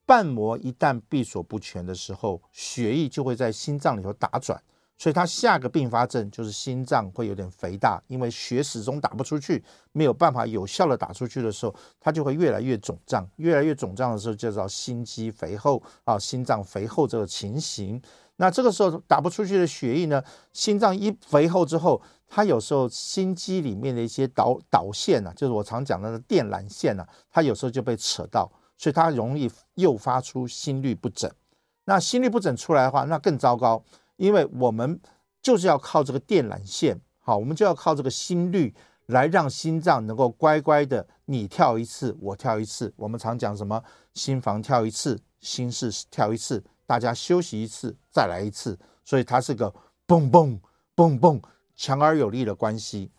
[0.05, 4.59] 瓣膜一旦闭锁不全的时候，血液就会在心脏里头打转，
[4.99, 17.99] 所以它下个并发症就是心脏会有点肥大，因为血始终打不出去，没有办法有效的打出去的时候，它就会越来越肿胀，越来越肿胀的时候就叫心肌肥厚啊，心脏肥厚这个情形。
[18.35, 28.51] 那这个时候打不出去的血液呢，心脏一肥厚之后，它有时候心肌里面的一些导导线啊，就是我常讲的电缆线啊，它有时候就被扯到。
[28.81, 31.29] 所以它容易诱发出心律不整，
[31.83, 33.83] 那心律不整出来的话，那更糟糕，
[34.19, 34.99] 因为我们
[35.41, 42.93] 就是要靠这个电缆线，好，我们就要靠这个心率来让心脏能够乖乖的，你跳一次，我跳一次。
[42.97, 43.81] 我们常讲什么？
[44.13, 48.77] 心房跳一次，心室跳一次，大家休息一次，再来一次。
[49.05, 49.73] 所以它是个
[50.05, 50.59] 蹦蹦
[50.93, 51.41] 蹦蹦
[51.77, 53.09] 强而有力的关系。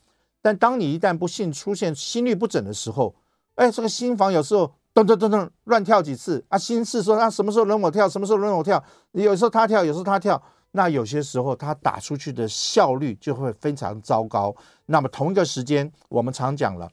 [0.43, 3.15] 但当你一旦不幸出现心律不整的时候，
[3.55, 4.75] 哎，这个心房有时候。
[4.93, 6.59] 噔噔噔噔，乱跳几次啊！
[6.59, 8.09] 心室说：“啊，什么时候轮我跳？
[8.09, 8.83] 什么时候轮我跳？”
[9.13, 10.43] 有时候他跳，有时候他跳。
[10.73, 14.55] 那有些时候它打出去的效率就会非常糟糕。
[14.87, 16.91] 那么同一个时间，我们常讲了，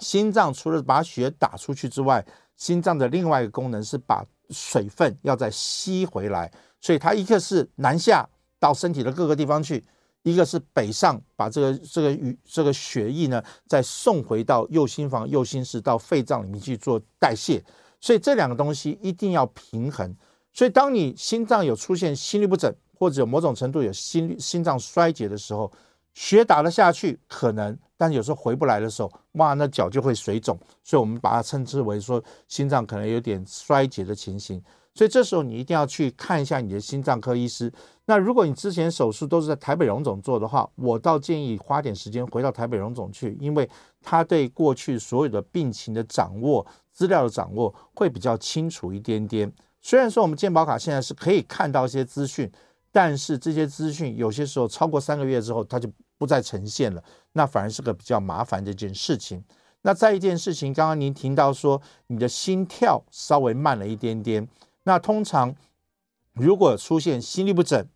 [0.00, 2.24] 心脏除了把血打出去之外，
[2.56, 6.52] 心脏的另外一个功能是把水分要再吸回来。
[6.80, 9.84] 所以它一个是南下到身体的各个地方去。
[10.22, 17.62] 一个是北上，把这个这个与这个血液呢，再送回到右心房、右心室到肺脏里面去做代谢，
[18.00, 20.16] 所以这两个东西一定要平衡。
[20.54, 25.70] 所以当你心脏有出现心律不整，或者有某种程度有心心脏衰竭的时候，
[26.14, 34.62] 血打得下去可能，但有时候回不来的时候，哇，那脚就会水肿，所以我们把它称之为说心脏可能有点衰竭的情形。
[34.94, 37.72] 所以这时候你一定要去看一下你的心脏科医师。
[38.04, 43.68] 那如果你之前手术都是在台北荣总做的话，我倒建议花点时间回到台北荣总去，因为
[44.00, 49.52] 他对过去所有的病情的掌握、资料的掌握会比较清楚一点点。
[49.86, 52.50] 虽然说我们健保卡现在是可以看到一些资讯，
[52.90, 59.44] 但是这些资讯有些时候超过三个月之后，它就不再呈现了，那反而是个比较麻烦的一件事情。
[59.82, 64.48] 那再一件事情，刚刚您提到说你的心跳稍微慢了一点点。
[64.84, 65.54] 那通常，
[66.32, 67.86] 如果出现心律不整，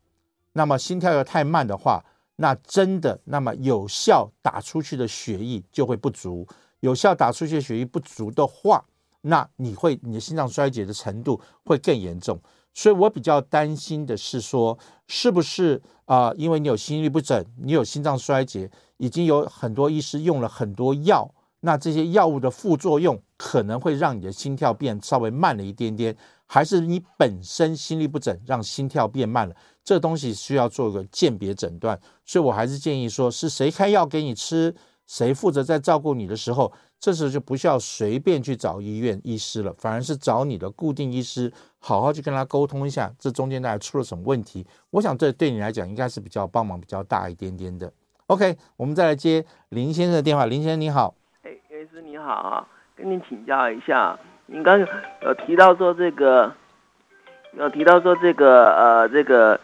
[0.53, 2.05] 那么心跳又太慢的话，
[2.37, 6.46] 那真的，那么有效打出去的血液就会不足。
[6.81, 8.85] 有效打出去的血液不足的话，
[9.22, 12.40] 那你会你的心脏衰竭的程度会更严重。
[12.74, 14.78] 所以我比较担心的是说，
[15.09, 21.28] 是不是啊、因为你有心律不整，你有心脏衰竭，已经有很多医师用了很多药，
[21.61, 29.54] 那这些药物的副作用可能会让你的心跳变稍微慢了一点点，还是你本身心律不整让心跳变慢了？
[29.83, 31.98] 这东西需要做个鉴别诊断。
[32.24, 34.74] 所以我还是建议说，是谁开药给你吃，
[35.07, 36.72] 谁负责在照顾你的时候。
[37.00, 44.66] 这时候就不需要随便去找医院医师了，反而是找你的固定医师，好好去跟他沟通一下，这中间大概出了什么问题。
[44.90, 47.92] 我想这对你来讲应该是比较帮忙比较大一点点的。
[48.26, 50.46] OK，我们再来接林先生的电话。
[50.46, 54.88] 林先生你好，哎，袁医师你好啊，跟您请教一下，您刚刚
[55.22, 56.52] 有提到说这个，
[57.56, 59.61] 有提到说这个呃这个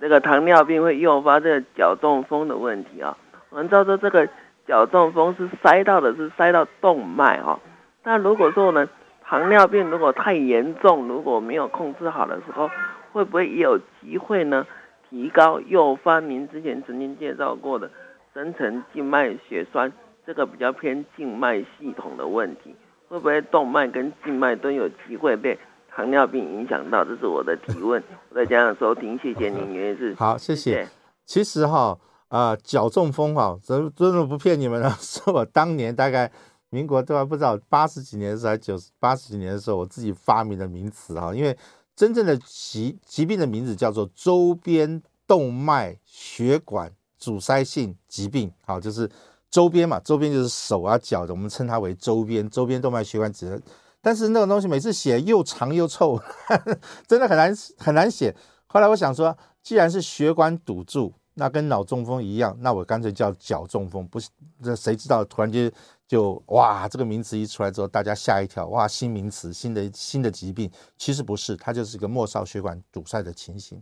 [0.00, 3.14] 这个糖尿病会诱发这个脚中风的问题啊，
[3.50, 4.26] 我们知道说这个。
[4.68, 7.58] 脚中风是塞到的是塞到动脉哈，
[8.04, 8.86] 那如果说呢，
[9.24, 12.68] 糖尿病如果太严重，如果没有控制好的时候，
[13.12, 14.66] 会不会也有机会呢？
[15.08, 17.90] 提高诱发您之前曾经介绍过的
[18.34, 19.90] 深层静脉血栓，
[20.26, 22.76] 这个比较偏静脉系统的问题，
[23.08, 25.58] 会不会动脉跟静脉都有机会被
[25.90, 27.02] 糖尿病影响到？
[27.02, 28.02] 这是我的提问。
[28.28, 30.14] 我在家长收听，谢谢您，袁医师。
[30.18, 30.86] 好，谢谢。
[31.24, 31.96] 其实哈。
[32.28, 34.94] 啊，脚中风哈，真真的不骗你们了。
[35.00, 36.30] 是我当年大概
[36.68, 41.34] 民国都还不知道八十几年的时候，九十八十几年的时候，我自己发明的名词哈。
[41.34, 41.56] 因为
[41.96, 49.10] 真正的疾疾病的名字叫做周边动脉血管阻塞性疾病，好，就是
[49.50, 53.58] 周边嘛，周边就是手啊脚的，我们称它为周边周边动脉血管阻塞。
[54.02, 58.36] 但是那个东西每次写又长又臭，呵 呵真的很难很难写。
[58.66, 61.14] 后来我想说，既然是血管堵住。
[61.38, 64.28] 那跟脑中风一样，那我干脆叫脚中风，不是？
[64.58, 65.24] 那谁知道？
[65.24, 65.72] 突然间
[66.04, 73.80] 就哇，这个名词一出来之后，大家吓一跳，哇，新名词，新的新的疾病，其实不是，它就是一个末梢血管堵塞的情形。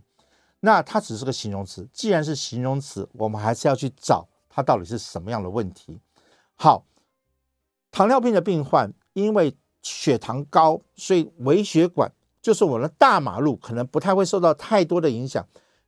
[0.59, 5.99] 那它只是个形容词，既然是形容词，我们还是要去找它到底是什么样的问题。
[6.53, 6.85] 好，
[7.89, 15.43] 糖尿病的病患因为血糖高，所以微血管就是我们的大马路可能不太会受到太多的影响，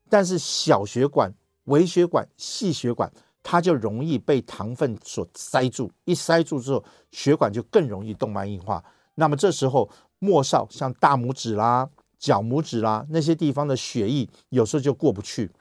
[0.10, 1.32] 但是小血管。
[1.70, 8.84] 微血管、细血管，它就容易被糖分所塞住，一塞住之后，血管就更容易动脉硬化。
[9.16, 15.52] 那么这时候，末梢像大拇指啦、脚拇指啦那些地方的血液，有时候就过不去。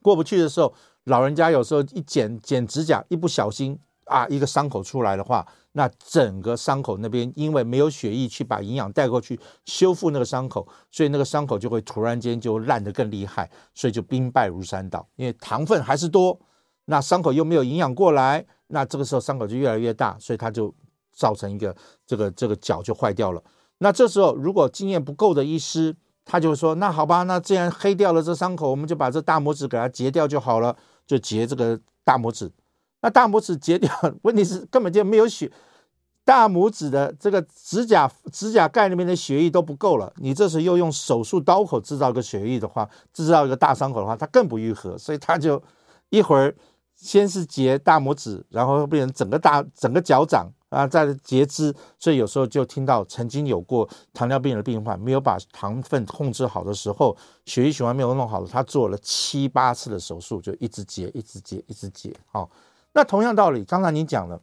[0.00, 0.72] 过不去的时候，
[1.04, 5.46] 老人家有时候一剪剪指甲，一不小心啊，一个伤口出来的话。
[5.72, 15.06] 那整个伤口那边，因为没有血液去把营养带过去修复那个伤口，所以那个伤口就会突然间就烂得更厉害，所以就兵败如山倒。
[15.16, 16.38] 因为糖分还是多，
[16.84, 20.74] 那伤口又没有营养过来，那这个时候伤口就越来越大，所以它就
[21.12, 21.74] 造成一个
[22.06, 23.42] 这个这个脚就坏掉了。
[23.78, 32.52] 那这时候如果经验不够的医师，他就说：那好吧，那既然黑掉了这伤口，我们就把这大拇指给它截掉就好了，就截这个大拇指。
[33.02, 35.50] 那大拇指截掉， 问题是根本就没有血，
[36.24, 40.12] 大拇指的这个指甲指甲盖那边的血液都不够了。
[40.16, 44.96] 你这时又用手术刀口制造个血液的话，制造一个大伤口的话，它更不愈合。
[44.96, 45.60] 所以他就
[46.10, 46.54] 一会儿
[46.94, 51.74] 先是截大拇指，然后变成整个大整个脚掌啊，再截肢。
[51.98, 62.48] 所以有时候就听到曾经有过糖尿病的病患没有把糖分控制好的时候，血液循环没有弄好，他做了七八次的手术，就一直截，一直截，一直截，好。
[62.94, 64.40] 那同样道理，刚才您讲了，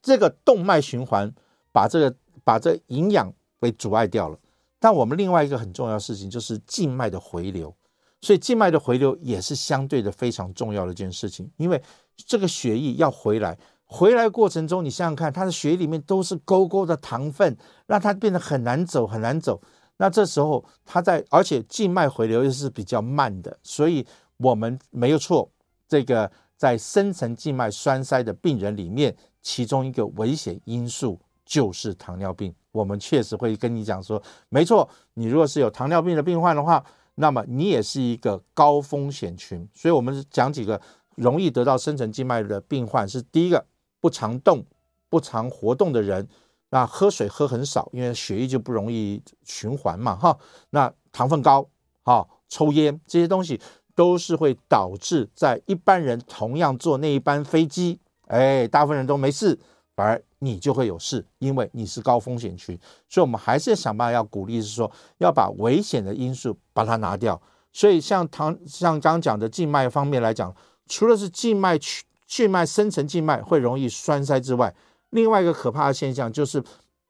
[0.00, 1.32] 这个动脉循环
[1.70, 4.38] 把这个把这营养给阻碍掉了。
[4.78, 7.74] 但我们另外一个很重要的事情就是静脉的回流，
[8.20, 11.48] 所以静脉的回流也是相对的非常重要的一件事情。
[11.58, 11.80] 因为
[12.16, 19.60] 这个血液要回来，回来过程中，你想想看，它的血液里面都是勾勾的糖分，让它变得很难走，很难走。
[19.98, 24.04] 那这时候它在，而且静脉回流又是比较慢的，所以
[24.38, 25.50] 我们没有错，
[25.86, 26.32] 这个。
[26.62, 32.54] 在深层静脉栓塞的病人里面，其中一个危险因素就是糖尿病。
[32.70, 36.84] 我们确实会跟你讲说，没错，你如果是有糖尿病的病患的话，
[37.16, 39.68] 那么你也是一个高风险群。
[39.74, 40.80] 所以，我们讲几个
[41.16, 43.66] 容易得到深层静脉的病患是：第一个，
[44.00, 44.64] 不常动、
[45.08, 46.28] 不常活动的人，
[46.70, 50.38] 那喝水喝很少，因为血液就不容易循环嘛，哈。
[50.70, 51.68] 那糖分高，
[52.04, 53.60] 哈，抽烟这些东西。
[53.94, 59.58] 都是会导致在一般人同样坐那一班飞机，哎，大部分人都没事，
[59.94, 62.78] 反而你就会有事，因为你是高风险群。
[63.08, 67.40] 所以，我们还是想办法要鼓励，是说要把危险的因素把它拿掉。
[67.72, 70.54] 所以，像糖，像刚刚讲的静脉方面来讲，
[70.86, 74.74] 除了是静脉去静脉深层静脉会容易栓塞之外，
[75.10, 76.62] 另外一个可怕的现象就是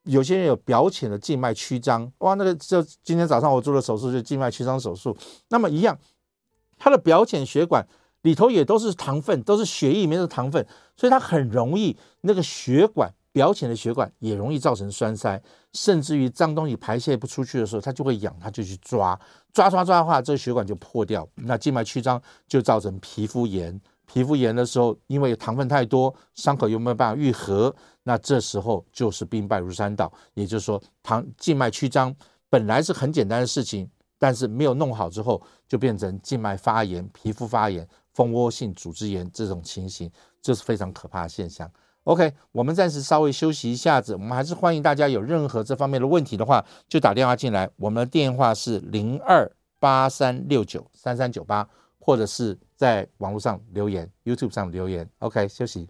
[0.05, 5.17] 有些人有表浅的静脉曲张，哇，那个就今天早上我做的手术就静脉曲张手术。
[5.49, 5.97] 那么一样，
[6.83, 7.87] 它的表浅血管
[8.23, 10.67] 里头也都是糖分，都是血液里面的糖分，
[10.97, 15.41] 所以它很容易那个血管表浅的血管也容易造成栓塞，
[15.75, 19.17] 甚至于脏东西排泄不出去的时候，它就会痒，它就去抓，
[19.53, 23.81] 抓抓抓的话，这个血管就破掉，那静脉曲张就造成皮肤炎。
[24.05, 27.73] 皮肤炎的时候，因为糖分太多，伤口又没有办法愈合，
[28.03, 30.13] 那这时候就是兵败如山倒。
[30.35, 32.13] 也就是说，糖静脉曲张
[32.51, 33.89] 本来是很简单的事情，
[34.23, 40.09] 但是没有弄好之后，就变成静脉发炎、皮肤发炎、蜂窝性组织炎这种情形，
[40.41, 41.69] 这是非常可怕的现象。
[42.05, 49.51] OK，我们暂时稍微休息一下子，我们还是欢迎大家有任何这方面的问题的话，就打电话进来，我们的电话是零二
[49.81, 51.69] 八三六九三三九八。
[52.05, 55.09] 或者是在网络上留言，YouTube 上留言。
[55.21, 55.89] OK，休息。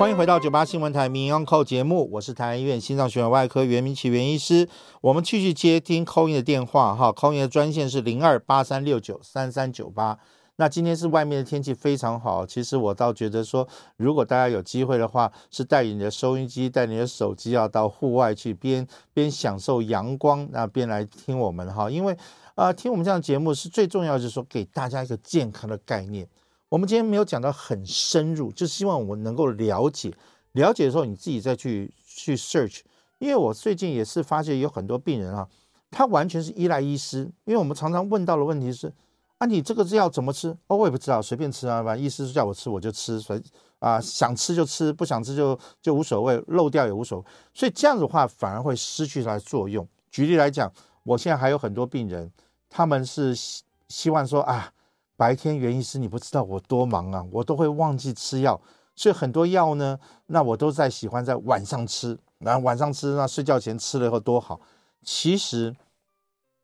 [0.00, 4.66] 欢迎回到九八新闻台民营 Call 节目，我是台安医院心脏血管外科袁明启袁医师。
[5.02, 10.18] 我们继续接听 c 音的电话哈 c 音的专线是零二八三六九三三九八。
[10.56, 22.16] 那今天是外面的天气非常好，其实我倒觉得说，如果大家有机会的话，是带你的收音机，带你的手机要到户外去，边边享受阳光，那边来听我们哈，因为。
[22.54, 26.26] 啊、呃，听我们这样的节目是最重要，就是说给大家一个健康的概念。
[26.70, 30.14] 我们今天没有讲到很深入，就是希望我们能够了解，
[30.52, 32.82] 了解的时候你自己再去去 search。
[33.18, 35.48] 因为我最近也是发现有很多病人啊，
[35.90, 37.22] 他完全是依赖医师。
[37.44, 38.90] 因为我们常常问到的问题是：
[39.38, 40.56] 啊，你这个药怎么吃？
[40.68, 43.42] 哦，我也不知道，随便吃啊，反正医师叫我吃我就吃，所以
[43.80, 47.24] 啊，想吃就吃，不想吃就就无所谓，漏掉也无所谓。
[47.52, 49.86] 所以这样子的话反而会失去它的作用。
[50.12, 52.30] 举例来讲，我现在还有很多病人。
[52.70, 54.72] 他们是希希望说啊，
[55.20, 58.58] 白天袁医师你不知道我多忙啊，我都会忘记吃药，
[58.96, 64.58] 所以很多药呢，那我都在喜欢在晚上吃，然后晚上吃，那睡觉前吃了以后多好。
[65.02, 65.76] 其实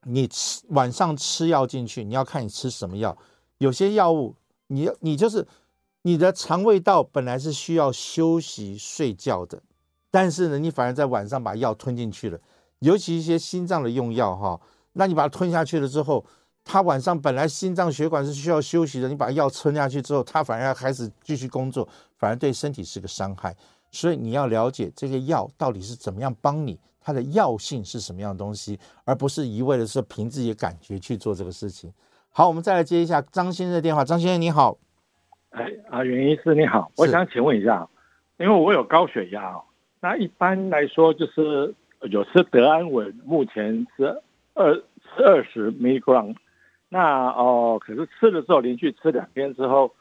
[0.05, 3.15] 你吃晚上吃药进去，你要看你吃什么药，
[3.59, 4.35] 有些药物
[4.69, 5.47] 你你就是
[6.01, 9.61] 你的肠胃道本来是需要休息睡觉的，
[10.11, 12.39] 但是呢，你反而在晚上把药吞进去了，
[12.79, 14.59] 尤其一些心脏的用药哈。
[14.95, 16.25] 那你把它吞下去了之后，
[16.69, 21.89] 他晚上本来心脏血管是需要休息的，你把药吞下去之后，他反而要开始继续工作，
[22.19, 23.55] 反而对身体是个伤害。
[23.93, 31.91] 所以你要了解这个药到底是怎么样帮你，它的药性是什么样的东西，而不是一味的是凭自己的感觉去做这个事情。
[32.31, 34.05] 好，我们再来接一下张先生的电话。
[34.05, 34.77] 张先生你好，
[35.51, 37.89] 哎啊，袁医师你好，我想请问一下，
[38.39, 39.63] 因为我有高血压哦，
[40.01, 41.73] 那一般来说就是
[42.11, 44.21] 有吃德安稳，目前是。
[44.59, 46.35] 二吃二十 milligram，
[46.89, 49.95] 那哦，可是吃了之后，连续吃两天之后，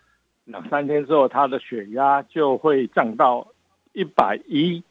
[0.44, 3.48] 两三天之后，他的血压就会降到
[3.94, 4.84] 一百一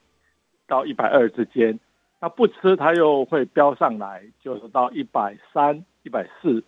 [0.66, 1.78] 到一百二之间。
[2.20, 6.64] 那不吃，他又会飙上来，就是到一百三、一百四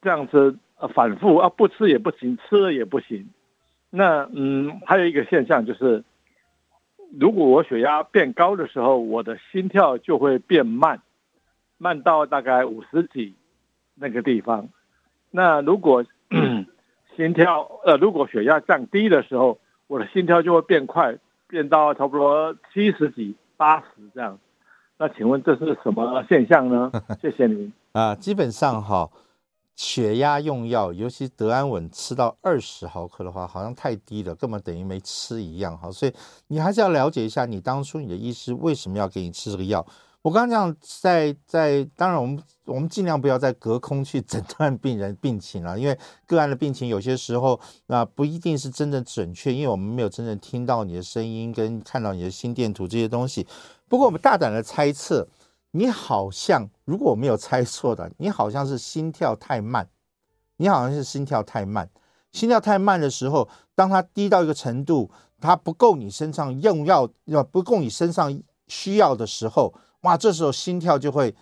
[0.00, 3.28] 这样子呃反复啊，不吃也不行，吃了也不行。
[3.90, 6.04] 那嗯，还有一个现象就是，
[7.18, 11.02] 如果我血压变高的时候，我的心跳就会变慢。
[11.78, 13.34] 慢到大概五十几
[14.02, 14.68] 那个地方，
[15.30, 16.04] 那如果
[17.16, 24.36] 心跳呃，如果血压降低的时候，我的心跳就会变快，变到差不多七十几、八十这样。
[24.98, 26.90] 那请问这是什么现象呢？
[27.22, 28.12] 谢谢您啊。
[28.16, 29.08] 基本上哈，
[29.76, 35.92] 血压用药，尤其德安稳吃到二十毫克的话，好像太低了，根本等于没吃一样哈。
[35.92, 36.12] 所以
[36.48, 39.86] 你还是要了解一下，你当初你的医师为什么要给你吃这个药。
[40.22, 53.44] 我刚刚讲在在，当然我们我们尽量不要在隔空去诊断病人病情了，因为个案的病情有些时候那不一定是真的准确，因为我们没有真正听到你的声音跟看到你的心电图这些东西。
[53.88, 55.26] 不过我们大胆的猜测，
[55.72, 59.88] 你好像如果我没有猜错的，你好像是心跳太慢，
[60.58, 61.90] 你好像是心跳太慢，
[62.30, 65.10] 心跳太慢的时候，当它低到一个程度，
[65.40, 69.74] 它不够你身上用药要不够你身上需要的时候。
[70.02, 71.34] 哇，这时候心跳就会，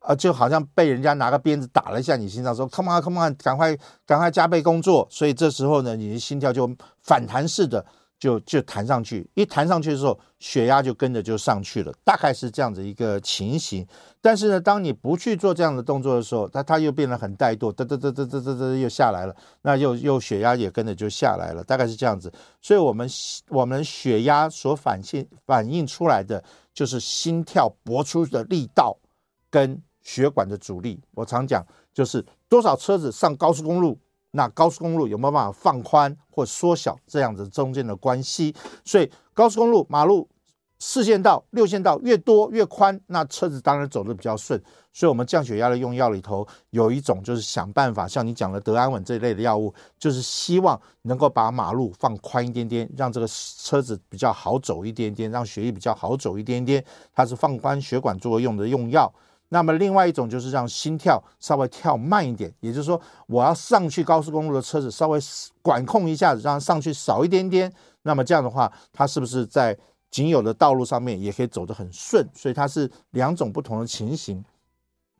[0.00, 5.06] 呃，就好像被人家拿个鞭子打了一下你心脏，说 “come on，come on”，赶快赶快加倍工作。
[5.10, 6.70] 所以这时候呢，你的心跳就
[7.02, 7.84] 反弹式的
[8.18, 13.86] 就就弹上去，一弹上去的时候，血压就跟着就上去了，大概是这样子一个情形。
[14.20, 22.30] 但是呢，当你不去做这样的动作的时候，它它又变得很怠惰，嘚嘚嘚嘚嘚嘚嘚又下来了，那又又血压也跟着就下来了，大概是这样子。
[22.60, 23.08] 所以我们
[23.48, 26.44] 我们血压所反现反映出来的。
[26.74, 28.96] 就是心跳搏出的力道
[29.50, 33.98] 跟血管的阻力，我常讲就是多少车子上高速公路，
[34.32, 38.54] 那高速公路有没有办法放宽或缩小这样子中间的关系？
[38.84, 40.28] 所以高速公路马路
[40.84, 44.60] 四线道、六线道越多越宽，那车子当然走得比较顺。
[44.92, 56.84] 所以，我们降血压的用药里头有一种就是想办法，像你讲的德安稳这一类的药物，就是希望能够把马路放宽一点点，让这个车子比较好走一点点，让血液比较好走一点点。
[57.14, 59.10] 它是放宽血管作用的用药。
[59.50, 65.20] 那么，另外一种就是让心跳稍微跳慢一点，也就是说，我要上去高速公路的车子稍微
[65.62, 67.72] 管控一下子，让上去少一点点。
[68.02, 69.78] 那么这样的话，它是不是在
[70.12, 74.44] 仅有的道路上面也可以走得很顺，所以它是两种不同的情形。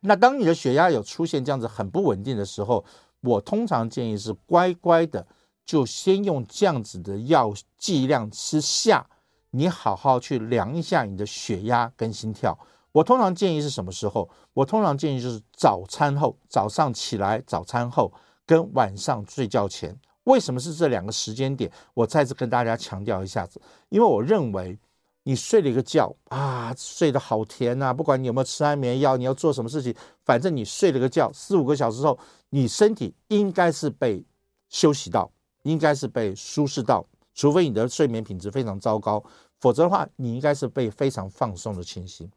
[0.02, 2.84] 那当你的血压有出现这样子很不稳定的时候，
[3.22, 5.26] 我通常建议是乖乖的
[5.64, 9.06] 就先用这样子的药剂量吃下，
[9.52, 12.58] 你好好去量一下你的血压跟心跳。
[12.92, 14.28] 我通常建议是什么时候？
[14.52, 18.12] 我通常建议就是早餐后，早上起来早餐后
[18.44, 19.98] 跟晚上睡觉前。
[20.24, 21.70] 为什么是这两个时间点？
[21.94, 24.78] 我再次跟大家强调一下子，因为我认为
[25.24, 29.94] 你睡了一个觉啊，睡得好甜呐，不管你有没有吃安眠药，你要做什么事情，
[30.24, 32.18] 反正你睡了个觉，四五个小时后，
[32.50, 34.24] 你身体应该是被
[34.68, 35.30] 休息到，
[35.62, 39.22] 应该是被舒适到，除非你的睡眠品质非常糟糕，
[39.60, 42.30] 否则的话，你应该是被非常放松的情形。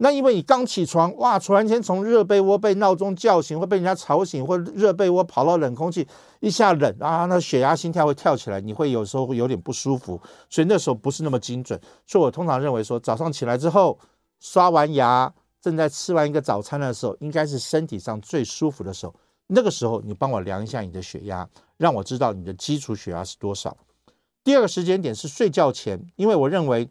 [0.00, 6.06] 那因为你刚起床，哇，突然间从热被窝被闹钟叫醒，会被人家吵醒，或热被窝跑到冷空气，
[6.38, 11.80] 一下冷啊，那血压心跳会跳起来，你会有时候会有点不舒服，所以那时候不是那么精准。
[12.06, 13.98] 所以我通常认为说，早上起来之后，
[14.38, 19.12] 刷完牙，正在吃完一个早餐的时候，应该是身体上最舒服的时候。
[19.48, 23.76] 那个时候，你帮我量一下你的血压，让我知道你的基础血压是多少。
[24.44, 26.88] 第二个时间点是睡觉前，因为我认为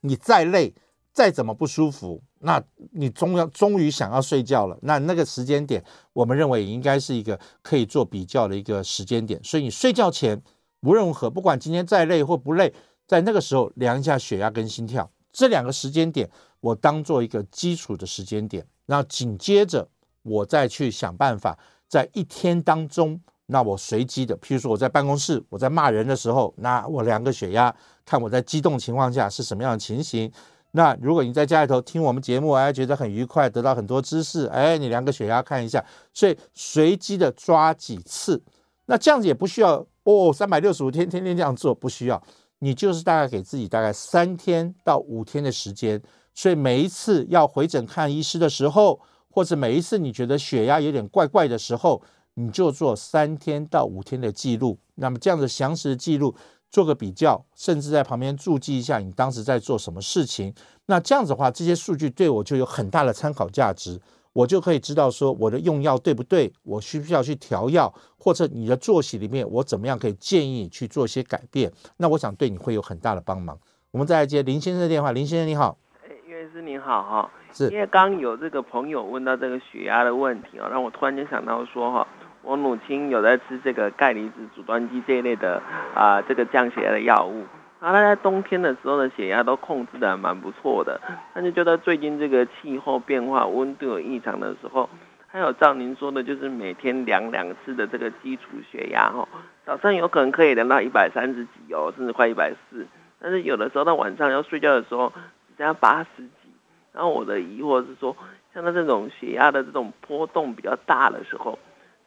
[0.00, 0.74] 你再累。
[1.14, 2.60] 再怎么不舒服，那
[2.90, 4.76] 你终要终于想要睡觉了。
[4.82, 9.42] 那那个时间点，我们认为应该是一个可以做比较的一个时间点。
[9.44, 10.42] 所以你睡觉前，
[10.80, 12.74] 无论如何，不管今天再累或不累，
[13.06, 18.66] 在那个时候量一下血压跟心跳，这两个时间点我当做一个基础的时间点。
[18.86, 19.88] 然后紧接着
[20.22, 21.56] 我再去想办法，
[21.88, 27.72] 在一天当中，那我随机的，譬如说我在办公室，我在骂人的时候，那我量个血压，
[28.04, 30.30] 看我在激动情况下是什么样的情形。
[30.76, 38.42] 那如果你在家里头听我们节目，哎，觉得很愉快，得到很多知识，哎，你量个血压看一下，所以随机的抓几次，
[38.86, 42.20] 那这样子也不需要哦，三百六十五天天天这样做不需要，
[42.58, 46.02] 你就是大概给自己大概三天到五天的时间，
[46.34, 49.00] 所以每一次要回诊看医师的时候，
[49.30, 52.02] 或者每一次你觉得血压有点怪怪的时候，
[52.34, 56.34] 你就做三天到五天的记录，那么这样子详实的记录。
[56.74, 60.52] 做个比较，甚至在旁边注记一下你当时在做什么事情。
[60.86, 64.00] 那这样子的话，这些数据对我就有很大的参考价值，
[64.32, 71.70] 我就可以知道说我的用药对不对，我需不需要去调药，或者你的作息里面我怎么样可以建议你去做一些改变。
[71.98, 73.56] 那我想对你会有很大的帮忙。
[73.92, 82.04] 我们再来接林先生的电话，林先生你好，哎，岳医师您好哈，是因为刚有这个朋友问到这个血压的问题啊，让我突然间想到说哈。
[82.44, 85.62] 我母亲有在吃这个钙离子阻断剂这一类的
[85.94, 87.44] 啊，这个降血压的药物。
[87.80, 91.00] 然后她在冬天的时候呢，血压都控制的蛮不错的。
[91.34, 94.88] 但是觉得最近这个气候变化，温度有异常的时候，
[95.26, 99.26] 还有照您说的，就是每天量两次的这个基础血压哈，
[99.64, 102.86] 早上有可能可以量到一百三十几哦，甚至快一百四。
[103.20, 105.10] 但是有的时候到晚上要睡觉的时候，
[105.48, 106.50] 只剩下八十几。
[106.92, 108.14] 然后我的疑惑是说，
[108.52, 111.58] 像他这种血压的这种波动比较大的时候。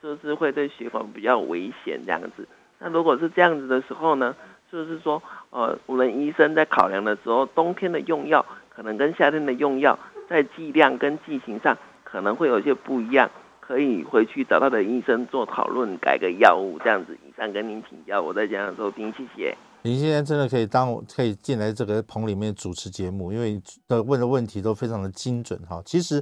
[0.02, 2.48] 是不是会对血管比较危险这样子？
[2.80, 4.36] 那如果是这样子的时候呢？
[4.70, 9.98] 就是说，呃，我们医生在考量的时候，冬天的用药可能跟夏天的用药
[10.30, 13.32] 在剂量跟剂型上可能会有些不一样，
[13.62, 17.18] 可以回去找他的医生做讨论，改个药物这样子。
[17.26, 19.56] 以上跟您请教，我在讲的时候听，谢谢。
[19.84, 25.82] 您现在真的可以当可以进来这个棚里面主持节目，因为的问的问题都非常的精准哈。
[25.86, 26.22] 其实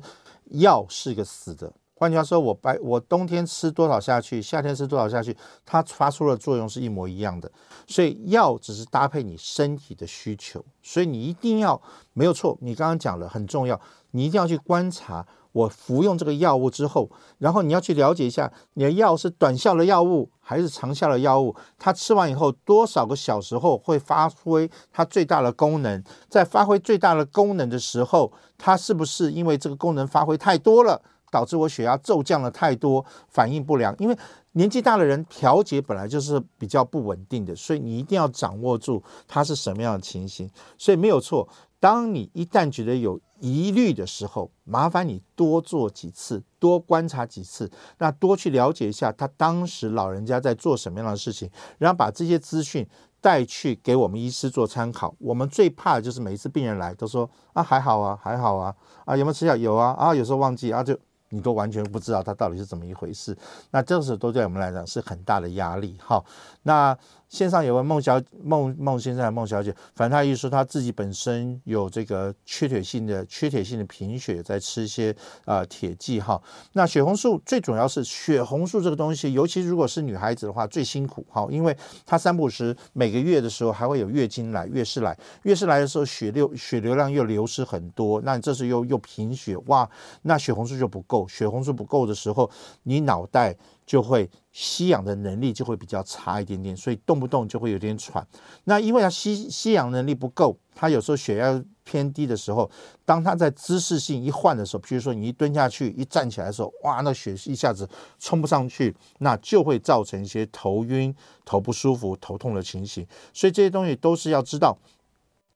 [0.52, 1.74] 药是一个死的。
[1.98, 5.36] 换句话说，我白我冬天吃多少下去，夏天吃多少下去，
[5.66, 7.50] 它发出的作用是一模一样的。
[7.88, 11.82] 所以药只是搭配你身体的需求，所以你一定要
[12.14, 12.58] 没有错。
[12.60, 13.80] 你刚刚讲了很重要，
[14.12, 31.02] 你一定要去观察我服用这个药物之后，然后你要去了解一下你的药是短效的药物还是长效的药物，它吃完以后多少个小时后会发挥它最大的功能，在发挥最大的功能的时候，它是不是因为这个功能发挥太多了？
[31.36, 33.94] 导致我血压骤降了太多，反应不良。
[34.00, 34.18] 因为
[34.54, 40.50] 年纪大的人调节本来就是比较不稳定的，所以你一定要掌握住它是什么样的情形。
[40.78, 41.46] 所以没有错，
[41.78, 52.88] 当你一旦觉得有疑虑的时候，麻烦你多做几次，多观察几次，那多去了解一下他当时老人家在做什么样的事情，然后把这些资讯
[53.20, 55.14] 带去给我们医师做参考。
[55.20, 58.74] 我们最怕的就是每一次病人来都说啊还好啊还好啊
[59.04, 60.98] 啊有没有吃药有啊啊有时候忘记啊就。
[61.36, 63.38] 你都完全不知道它到底是怎么一回事，
[63.72, 65.98] 那这时候都对我们来讲是很大的压力。
[66.00, 66.24] 好，
[66.64, 66.98] 那
[67.30, 75.12] 线上有位孟小孟孟先生、孟小姐，反正他意思说他自己本身有这个缺铁性的缺铁性的贫血，在吃一些
[75.44, 76.42] 啊、呃、铁剂哈。
[76.74, 89.90] 那血红素最主要是血红素这个东西，尤其如果是女孩子的话最辛苦哈，因为她三不时每个月的时候还会有月经来、月事来，月事来的时候血流血流量又流失很多，那你这时又又贫血哇，
[90.22, 91.28] 那血红素就不够。
[91.28, 92.50] 血红素不够的时候，
[92.84, 93.56] 你脑袋
[93.86, 98.26] 就会吸氧的能力就会比较差一点点，所以动不动就会有点喘。
[98.64, 102.70] 那因为他吸吸氧能力不够，他有时候血压偏低的时候，
[103.06, 111.16] 当他在姿势性一换的时候，比如说你一蹲下去，一站起来的时候，哇，那血一下子冲不上去，那就会造成一些头晕、
[111.46, 113.06] 头不舒服、头痛的情形。
[113.34, 114.78] 所以这些东西都是要知道，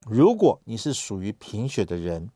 [0.07, 2.30] 如果你是属于贫血的人。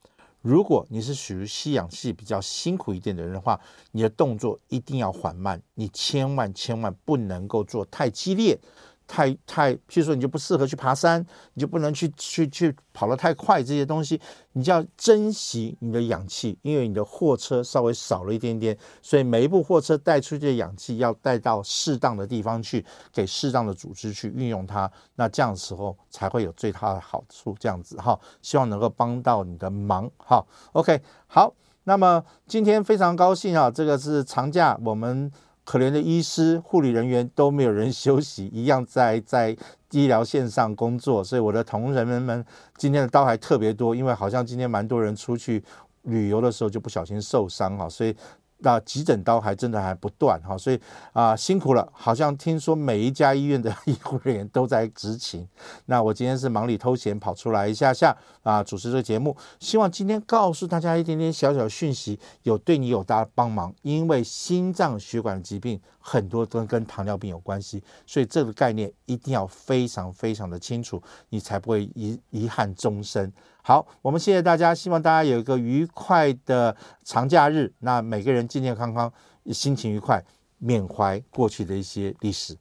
[0.43, 3.57] 如果你是属于吸氧气比较辛苦一点的人的话，
[3.93, 8.59] 你的动作一定要缓慢，你千万千万不能够做太激烈。
[9.07, 11.23] 太太，譬如说你就不适合去爬山，
[11.53, 14.19] 你就不能去去去跑得太快，这些东西
[14.53, 27.55] 你就要珍惜你的氧气，因为你的货车稍微少了一点点，所以每一部货车带出去的氧气要带到适当的地方去，给适当的组织去运用它，那这样的时候才会有最大的好处。
[27.59, 30.43] 这样子哈，希望能够帮到你的忙哈。
[30.71, 35.31] OK，好，那么今天非常高兴啊，这个是长假，我们。
[35.63, 39.55] 可怜的医师、护理人员都没有人休息，一样在在
[39.91, 42.45] 医疗线上工作，所以我的同仁们们
[42.77, 45.63] 今天的刀还特别多，因为好像今天蛮多人出去
[46.03, 48.15] 旅游的时候就不小心受伤哈，所以。
[48.63, 50.79] 那急诊刀还真的还不断哈，所以
[51.11, 55.47] 啊、辛苦了，好像听说每一家医院的医护人员都在执勤。
[55.85, 63.73] 那我今天是忙里偷闲跑出来一下下啊，主持这个节目，希望今天告诉大家一点点小小讯息，有对你有大帮忙。
[63.81, 73.31] 因为心脏血管疾病很多都跟糖尿病有关系，所以这个概念一定要非常非常的清楚，你才不会遗遗憾终生。
[73.65, 77.73] 好，我们谢谢大家，希望大家有一个愉快的长假日。
[77.79, 79.11] 那每个人健健康康，
[79.53, 80.21] 心情愉快，
[80.57, 82.57] 缅怀过去的一些历史。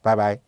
[0.00, 0.38] 拜拜。